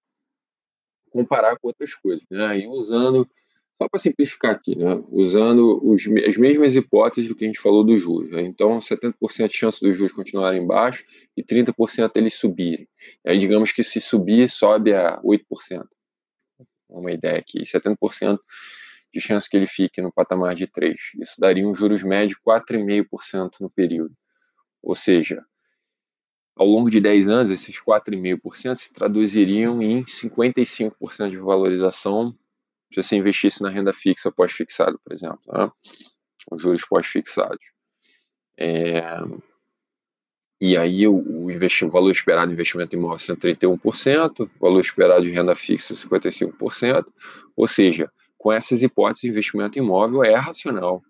comparar 1.11 1.59
com 1.59 1.68
outras 1.68 1.94
coisas. 1.94 2.24
Né? 2.31 2.61
E 2.61 2.66
usando 2.66 3.29
só 3.79 3.89
para 3.89 4.01
simplificar 4.01 4.53
aqui, 4.53 4.77
né? 4.77 5.03
usando 5.11 5.81
os, 5.85 6.07
as 6.27 6.37
mesmas 6.37 6.75
hipóteses 6.75 7.29
do 7.29 7.35
que 7.35 7.45
a 7.45 7.47
gente 7.47 7.61
falou 7.61 7.85
dos 7.85 8.01
juros. 8.01 8.31
Né? 8.31 8.43
Então, 8.43 8.79
70% 8.79 9.49
de 9.49 9.55
chance 9.55 9.81
dos 9.81 9.97
juros 9.97 10.12
continuarem 10.12 10.67
baixos 10.67 11.07
e 11.37 11.43
30% 11.43 12.11
eles 12.17 12.35
subirem. 12.35 12.89
Aí, 13.25 13.39
digamos 13.39 13.73
que 13.73 13.85
se 13.85 14.01
subir, 14.01 14.49
sobe 14.49 14.95
a 14.95 15.21
8%. 15.21 15.87
Uma 16.89 17.12
ideia 17.12 17.39
aqui, 17.39 17.61
70% 17.62 18.39
de 19.12 19.21
chance 19.21 19.49
que 19.49 19.57
ele 19.57 19.67
fique 19.67 20.01
no 20.01 20.12
patamar 20.12 20.55
de 20.55 20.67
3. 20.67 20.95
Isso 21.21 21.35
daria 21.39 21.67
um 21.67 21.75
juros 21.75 22.03
médio 22.03 22.39
4,5% 22.47 23.57
no 23.61 23.69
período. 23.69 24.15
Ou 24.83 24.95
seja, 24.95 25.45
ao 26.57 26.67
longo 26.67 26.89
de 26.91 27.01
10 27.01 27.29
anos, 27.29 27.51
esses 27.51 27.77
4,5% 27.79 28.77
se 28.77 28.93
traduziriam 28.95 29.83
em 29.83 30.05
55% 30.05 31.29
de 31.29 31.37
valorização 31.37 32.35
se 32.96 33.02
você 33.02 33.16
investisse 33.16 33.62
na 33.62 33.68
renda 33.68 33.92
fixa 33.92 34.32
pós-fixado, 34.32 34.98
por 35.04 35.12
exemplo, 35.12 35.40
né? 35.52 35.70
os 36.50 36.62
juros 36.62 36.85
pós-fixados. 36.87 37.64
É... 38.59 39.02
E 40.59 40.74
aí 40.76 41.06
o, 41.06 41.14
o, 41.14 41.90
valor 41.90 42.11
esperado 42.11 42.46
de 42.46 42.54
investimento 42.54 42.96
imóvel 42.96 43.18
131%, 43.18 44.40
o 44.40 44.59
valor 44.59 44.80
esperado 44.80 45.22
de 45.22 45.30
renda 45.30 45.54
fixa 45.54 45.92
55%, 45.92 47.04
ou 47.54 47.68
seja, 47.68 48.11
com 48.38 48.50
essas 48.50 48.80
hipóteses, 48.80 49.24
investimento 49.24 49.78
imóvel 49.78 50.24
é 50.24 50.35
racional. 50.35 51.02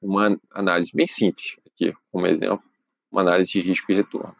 Uma 0.00 0.36
análise 0.50 0.90
bem 0.92 1.06
simples, 1.06 1.56
aqui 1.64 1.94
como 2.10 2.26
exemplo, 2.26 2.64
uma 3.12 3.20
análise 3.20 3.52
de 3.52 3.60
risco 3.60 3.92
e 3.92 3.94
retorno. 3.94 4.34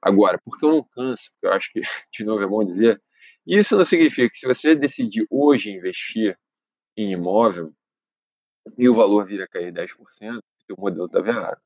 Agora, 0.00 0.38
por 0.38 0.56
que 0.56 0.64
eu 0.64 0.70
não 0.70 0.84
canso? 0.84 1.32
Eu 1.42 1.52
acho 1.52 1.72
que, 1.72 1.80
de 2.12 2.24
novo, 2.24 2.44
é 2.44 2.46
bom 2.46 2.62
dizer, 2.62 3.02
isso 3.46 3.76
não 3.76 3.84
significa 3.84 4.30
que 4.30 4.38
se 4.38 4.46
você 4.46 4.74
decidir 4.74 5.26
hoje 5.30 5.70
investir 5.70 6.38
em 6.96 7.12
imóvel 7.12 7.72
e 8.78 8.88
o 8.88 8.94
valor 8.94 9.26
vir 9.26 9.42
a 9.42 9.48
cair 9.48 9.72
10%, 9.72 10.40
o 10.70 10.80
modelo 10.80 11.06
estava 11.06 11.28
errado. 11.28 11.60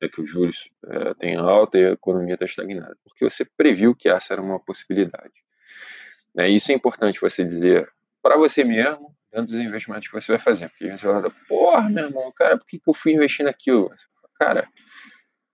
É 0.00 0.08
que 0.08 0.20
os 0.20 0.30
juros 0.30 0.70
é, 0.86 1.14
têm 1.14 1.36
alta 1.36 1.78
e 1.78 1.86
a 1.86 1.90
economia 1.90 2.34
está 2.34 2.46
estagnada. 2.46 2.96
Porque 3.04 3.28
você 3.28 3.44
previu 3.44 3.94
que 3.94 4.08
essa 4.08 4.32
era 4.32 4.42
uma 4.42 4.58
possibilidade. 4.58 5.34
Né? 6.34 6.48
Isso 6.48 6.72
é 6.72 6.74
importante 6.74 7.20
você 7.20 7.44
dizer 7.44 7.90
para 8.22 8.36
você 8.36 8.64
mesmo, 8.64 9.14
dentro 9.30 9.52
dos 9.52 9.60
investimentos 9.60 10.08
que 10.08 10.14
você 10.14 10.32
vai 10.32 10.40
fazer. 10.40 10.70
Porque 10.70 10.90
você 10.90 11.06
vai 11.06 11.30
porra, 11.46 11.88
meu 11.88 12.04
irmão, 12.04 12.32
cara, 12.32 12.56
por 12.56 12.66
que, 12.66 12.78
que 12.78 12.88
eu 12.88 12.94
fui 12.94 13.12
investir 13.12 13.44
naquilo? 13.44 13.90
Cara, 14.34 14.66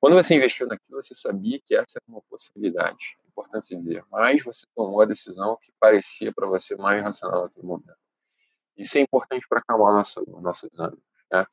quando 0.00 0.14
você 0.14 0.34
investiu 0.34 0.66
naquilo, 0.66 1.02
você 1.02 1.14
sabia 1.14 1.58
que 1.64 1.74
essa 1.74 1.98
era 1.98 2.04
uma 2.08 2.22
possibilidade 2.22 3.18
importante 3.34 3.66
se 3.66 3.76
dizer, 3.76 4.04
mas 4.10 4.42
você 4.42 4.66
tomou 4.74 5.00
a 5.02 5.04
decisão 5.04 5.58
que 5.60 5.72
parecia 5.80 6.32
para 6.32 6.46
você 6.46 6.76
mais 6.76 7.02
racional 7.02 7.42
naquele 7.42 7.66
momento. 7.66 7.96
Isso 8.76 8.96
é 8.98 9.00
importante 9.00 9.46
para 9.48 9.58
acalmar 9.58 9.92
nosso, 9.92 10.24
nosso 10.40 10.68
desânimo. 10.68 11.02
Né? 11.30 11.46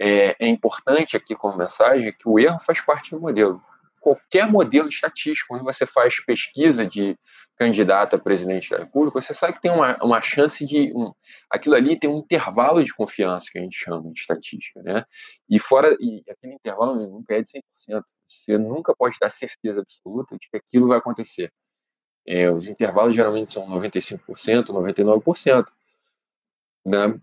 É, 0.00 0.36
é, 0.38 0.48
importante 0.48 1.16
aqui 1.16 1.34
como 1.34 1.56
mensagem 1.56 2.12
que 2.12 2.28
o 2.28 2.38
erro 2.38 2.60
faz 2.60 2.80
parte 2.80 3.10
do 3.10 3.20
modelo. 3.20 3.62
Qualquer 4.00 4.48
modelo 4.50 4.88
estatístico, 4.88 5.48
quando 5.48 5.64
você 5.64 5.84
faz 5.84 6.24
pesquisa 6.24 6.86
de 6.86 7.18
candidato 7.56 8.14
a 8.14 8.18
presidente 8.18 8.70
da 8.70 8.78
República, 8.78 9.20
você 9.20 9.34
sabe 9.34 9.54
que 9.54 9.60
tem 9.60 9.72
uma, 9.72 9.98
uma 10.00 10.22
chance 10.22 10.64
de. 10.64 10.92
Um, 10.94 11.12
aquilo 11.50 11.74
ali 11.74 11.98
tem 11.98 12.08
um 12.08 12.18
intervalo 12.18 12.82
de 12.82 12.94
confiança 12.94 13.48
que 13.50 13.58
a 13.58 13.62
gente 13.62 13.76
chama 13.76 14.00
de 14.12 14.20
estatística. 14.20 14.80
Né? 14.82 15.04
E 15.50 15.58
fora. 15.58 15.96
E 16.00 16.22
aquele 16.30 16.54
intervalo 16.54 16.94
nunca 16.94 17.34
é 17.34 17.42
de 17.42 17.48
100%. 17.90 18.02
Você 18.28 18.58
nunca 18.58 18.94
pode 18.94 19.16
dar 19.18 19.30
certeza 19.30 19.80
absoluta 19.80 20.36
de 20.36 20.48
que 20.50 20.56
aquilo 20.56 20.88
vai 20.88 20.98
acontecer. 20.98 21.52
É, 22.26 22.50
os 22.50 22.68
intervalos 22.68 23.14
geralmente 23.14 23.50
são 23.50 23.66
95%, 23.66 24.66
99%. 24.66 25.66
Né? 26.84 27.20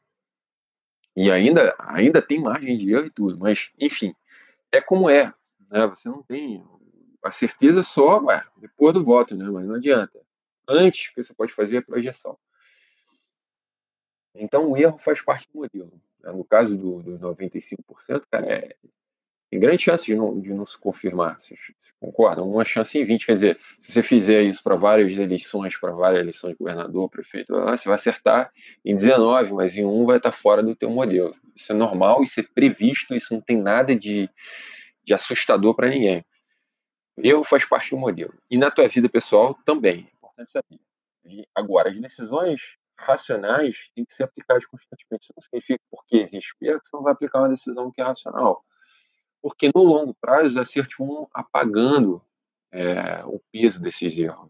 E 1.15 1.31
ainda, 1.31 1.75
ainda 1.79 2.21
tem 2.21 2.41
margem 2.41 2.77
de 2.77 2.91
erro 2.91 3.05
e 3.05 3.11
tudo, 3.11 3.37
mas, 3.37 3.69
enfim, 3.79 4.13
é 4.71 4.81
como 4.81 5.09
é. 5.09 5.33
Né? 5.69 5.87
Você 5.87 6.09
não 6.09 6.23
tem 6.23 6.65
a 7.23 7.31
certeza 7.31 7.83
só 7.83 8.19
ué, 8.23 8.43
depois 8.57 8.93
do 8.93 9.03
voto, 9.03 9.35
né? 9.35 9.45
mas 9.49 9.65
não 9.65 9.75
adianta. 9.75 10.19
Antes, 10.67 11.09
que 11.09 11.23
você 11.23 11.33
pode 11.33 11.53
fazer 11.53 11.77
é 11.77 11.81
projeção. 11.81 12.37
Então, 14.33 14.71
o 14.71 14.77
erro 14.77 14.97
faz 14.97 15.21
parte 15.21 15.47
do 15.53 15.59
modelo. 15.59 16.01
Né? 16.19 16.31
No 16.31 16.43
caso 16.43 16.77
do, 16.77 17.01
do 17.01 17.19
95%, 17.19 18.23
cara, 18.29 18.45
é, 18.47 18.75
tem 19.55 19.59
grande 19.59 19.83
chance 19.83 20.05
de 20.05 20.15
não, 20.15 20.39
de 20.39 20.53
não 20.53 20.65
se 20.65 20.77
confirmar. 20.77 21.39
Vocês, 21.39 21.59
concordam? 21.97 22.49
Uma 22.49 22.65
chance 22.65 22.97
em 22.99 23.05
20. 23.05 23.25
Quer 23.25 23.35
dizer, 23.35 23.59
se 23.79 23.93
você 23.93 24.03
fizer 24.03 24.43
isso 24.43 24.61
para 24.61 24.75
várias 24.75 25.17
eleições, 25.17 25.77
para 25.77 25.91
várias 25.91 26.19
eleições 26.19 26.51
de 26.51 26.57
governador, 26.57 27.09
prefeito, 27.09 27.53
você 27.53 27.87
vai 27.87 27.95
acertar 27.95 28.51
em 28.83 28.95
19, 28.95 29.53
mas 29.53 29.75
em 29.75 29.85
um 29.85 30.05
vai 30.05 30.17
estar 30.17 30.33
fora 30.33 30.61
do 30.61 30.75
teu 30.75 30.89
modelo. 30.89 31.33
Isso 31.55 31.71
é 31.71 31.75
normal, 31.75 32.21
isso 32.21 32.37
é 32.39 32.43
previsto, 32.43 33.15
isso 33.15 33.33
não 33.33 33.39
tem 33.39 33.61
nada 33.61 33.95
de, 33.95 34.29
de 35.05 35.13
assustador 35.13 35.73
para 35.73 35.87
ninguém. 35.87 36.25
Erro 37.17 37.45
faz 37.45 37.63
parte 37.63 37.91
do 37.91 37.97
modelo. 37.97 38.33
E 38.51 38.57
na 38.57 38.69
tua 38.69 38.89
vida 38.89 39.07
pessoal 39.07 39.57
também. 39.65 39.99
É 39.99 40.17
importante 40.17 40.51
saber. 40.51 40.81
E 41.23 41.47
agora, 41.55 41.89
as 41.89 41.97
decisões 41.97 42.61
racionais 42.97 43.89
têm 43.95 44.03
que 44.03 44.13
ser 44.13 44.23
aplicadas 44.23 44.65
constantemente. 44.65 45.23
Isso 45.23 45.33
não 45.33 45.41
significa 45.41 45.79
porque 45.89 46.17
existe 46.17 46.53
erro 46.61 46.81
você 46.83 46.89
não 46.93 47.03
vai 47.03 47.13
aplicar 47.13 47.39
uma 47.39 47.49
decisão 47.49 47.89
que 47.89 48.01
é 48.01 48.03
racional 48.03 48.61
porque 49.45 49.69
no 49.75 49.84
longo 49.84 50.12
prazo 50.15 50.47
os 50.47 50.58
acertos 50.58 50.95
vão 50.97 51.29
apagando 51.31 52.19
é, 52.71 53.23
o 53.25 53.39
peso 53.51 53.79
desses 53.79 54.17
erros. 54.17 54.49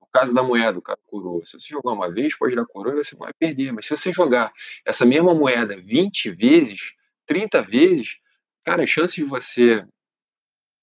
No 0.00 0.06
caso 0.10 0.32
da 0.32 0.42
moeda, 0.42 0.78
o 0.78 0.82
cara 0.82 0.98
coroa, 1.06 1.44
se 1.44 1.60
você 1.60 1.68
jogar 1.68 1.92
uma 1.92 2.10
vez, 2.10 2.34
pode 2.38 2.56
dar 2.56 2.64
coroa 2.64 2.94
e 2.94 3.04
você 3.04 3.14
vai 3.14 3.34
perder. 3.34 3.70
Mas 3.70 3.84
se 3.84 3.94
você 3.94 4.10
jogar 4.10 4.50
essa 4.82 5.04
mesma 5.04 5.34
moeda 5.34 5.78
20 5.78 6.30
vezes, 6.30 6.94
30 7.26 7.60
vezes, 7.60 8.16
cara, 8.64 8.82
as 8.82 8.88
chances 8.88 9.14
de 9.14 9.24
você 9.24 9.86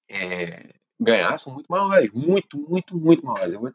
é, 0.08 0.76
ganhar 1.00 1.36
são 1.40 1.52
muito 1.52 1.66
maiores. 1.68 2.12
Muito, 2.12 2.60
muito, 2.60 2.96
muito 2.96 3.26
maiores. 3.26 3.56
Eu 3.56 3.62
vou 3.62 3.74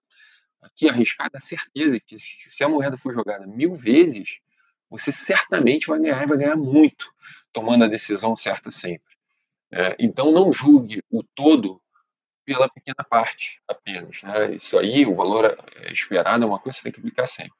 aqui 0.61 0.89
arriscar 0.89 1.29
a 1.35 1.41
certeza 1.41 1.99
que 1.99 2.21
se 2.21 2.63
a 2.63 2.69
moeda 2.69 2.97
for 2.97 3.13
jogada 3.13 3.49
mil 3.49 3.75
vezes, 3.75 4.39
você 4.89 5.11
certamente 5.11 5.89
vai 5.89 5.99
ganhar 5.99 6.23
e 6.23 6.27
vai 6.29 6.39
ganhar 6.39 6.57
muito, 6.57 7.13
tomando 7.53 7.83
a 7.83 7.89
decisão 7.89 8.37
certa 8.37 8.71
sempre. 8.71 9.12
É, 9.73 9.97
então, 9.99 10.31
não 10.31 10.53
julgue 10.53 11.03
o 11.11 11.23
todo 11.23 11.81
pela 12.45 12.69
pequena 12.69 13.05
parte 13.09 13.61
apenas. 13.67 14.23
Né? 14.23 14.55
Isso 14.55 14.79
aí, 14.79 15.07
o 15.07 15.15
valor 15.15 15.45
é, 15.47 15.93
esperado 15.93 16.45
é 16.45 16.47
uma 16.47 16.59
coisa 16.59 16.77
que 16.77 16.83
você 16.83 16.85
tem 16.85 16.93
que 16.93 17.01
aplicar 17.01 17.27
sempre. 17.27 17.55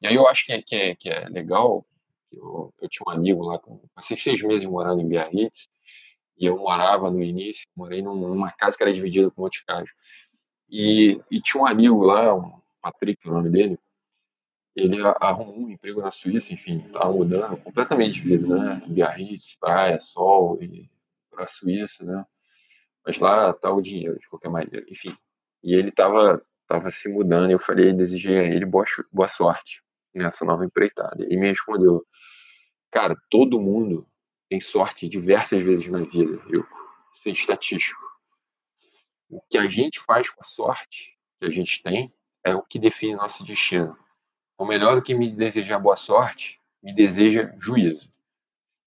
E 0.00 0.06
aí 0.06 0.14
eu 0.14 0.26
acho 0.26 0.46
que 0.46 0.52
é, 0.52 0.62
que 0.62 0.74
é, 0.74 0.94
que 0.94 1.10
é 1.10 1.28
legal, 1.28 1.84
eu, 2.32 2.72
eu, 2.80 2.88
tinha 2.88 3.04
um 3.06 3.10
amigo 3.10 3.44
lá, 3.44 3.60
passei 3.94 4.16
seis 4.16 4.40
meses 4.42 4.66
morando 4.66 5.02
em 5.02 5.08
Biarritz, 5.08 5.68
e 6.38 6.46
eu 6.46 6.56
morava 6.56 7.10
no 7.10 7.22
início, 7.22 7.66
morei 7.76 8.00
numa 8.02 8.50
casa 8.52 8.76
que 8.76 8.82
era 8.82 8.92
dividida 8.92 9.30
com 9.30 9.42
outros 9.42 9.62
casas. 9.62 9.90
E, 10.70 11.20
e 11.30 11.40
tinha 11.42 11.62
um 11.62 11.66
amigo 11.66 12.02
lá, 12.02 12.34
um 12.34 12.60
Patrick, 12.80 13.28
o 13.28 13.32
nome 13.32 13.50
dele, 13.50 13.78
ele 14.74 14.96
arrumou 15.20 15.66
um 15.66 15.68
emprego 15.68 16.00
na 16.00 16.10
Suíça, 16.10 16.54
enfim, 16.54 16.78
estava 16.78 17.12
mudando 17.12 17.56
completamente 17.58 18.14
de 18.14 18.20
vida, 18.20 18.46
né? 18.46 18.82
Biarritz, 18.86 19.56
praia, 19.56 20.00
sol, 20.00 20.56
e 20.62 20.88
para 21.40 21.44
a 21.44 21.48
Suíça, 21.48 22.04
né? 22.04 22.24
Mas 23.06 23.18
lá 23.18 23.52
tá 23.54 23.72
o 23.72 23.80
dinheiro, 23.80 24.18
de 24.18 24.28
qualquer 24.28 24.50
maneira. 24.50 24.84
Enfim. 24.88 25.16
E 25.62 25.74
ele 25.74 25.90
tava, 25.90 26.44
tava 26.66 26.90
se 26.90 27.08
mudando, 27.08 27.50
eu 27.50 27.58
falei, 27.58 27.92
desejei 27.92 28.38
a 28.38 28.42
ele 28.42 28.66
boa, 28.66 28.84
boa 29.10 29.28
sorte 29.28 29.82
nessa 30.14 30.44
nova 30.44 30.64
empreitada. 30.64 31.24
Ele 31.24 31.38
me 31.38 31.48
respondeu, 31.48 32.04
cara, 32.90 33.16
todo 33.30 33.60
mundo 33.60 34.06
tem 34.50 34.60
sorte 34.60 35.08
diversas 35.08 35.62
vezes 35.62 35.86
na 35.86 36.00
vida, 36.00 36.36
viu? 36.46 36.66
Isso 37.12 37.28
é 37.28 37.32
estatístico. 37.32 38.00
O 39.30 39.40
que 39.48 39.56
a 39.56 39.68
gente 39.68 40.00
faz 40.00 40.28
com 40.28 40.40
a 40.42 40.44
sorte 40.44 41.16
que 41.38 41.46
a 41.46 41.50
gente 41.50 41.82
tem 41.82 42.12
é 42.44 42.54
o 42.54 42.62
que 42.62 42.78
define 42.78 43.14
nosso 43.14 43.44
destino. 43.44 43.96
O 44.58 44.66
melhor 44.66 44.96
do 44.96 45.02
que 45.02 45.14
me 45.14 45.30
desejar 45.30 45.78
boa 45.78 45.96
sorte, 45.96 46.60
me 46.82 46.94
deseja 46.94 47.54
juízo. 47.58 48.12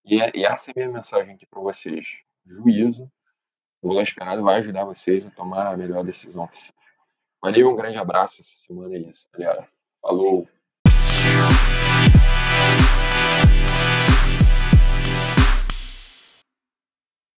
E, 0.05 0.21
é, 0.21 0.31
e 0.35 0.45
essa 0.45 0.69
é 0.69 0.73
a 0.73 0.75
minha 0.75 0.97
mensagem 0.97 1.33
aqui 1.33 1.45
para 1.45 1.61
vocês 1.61 2.23
juízo, 2.45 3.11
o 3.81 3.89
valor 3.89 4.01
esperado 4.01 4.43
vai 4.43 4.57
ajudar 4.57 4.85
vocês 4.85 5.25
a 5.25 5.31
tomar 5.31 5.67
a 5.67 5.77
melhor 5.77 6.03
decisão 6.03 6.47
possível. 6.47 6.73
Valeu, 7.41 7.69
um 7.69 7.75
grande 7.75 7.97
abraço 7.97 8.41
essa 8.41 8.55
semana 8.65 8.95
é 8.95 8.99
isso, 8.99 9.27
galera. 9.33 9.67
Falou! 10.01 10.47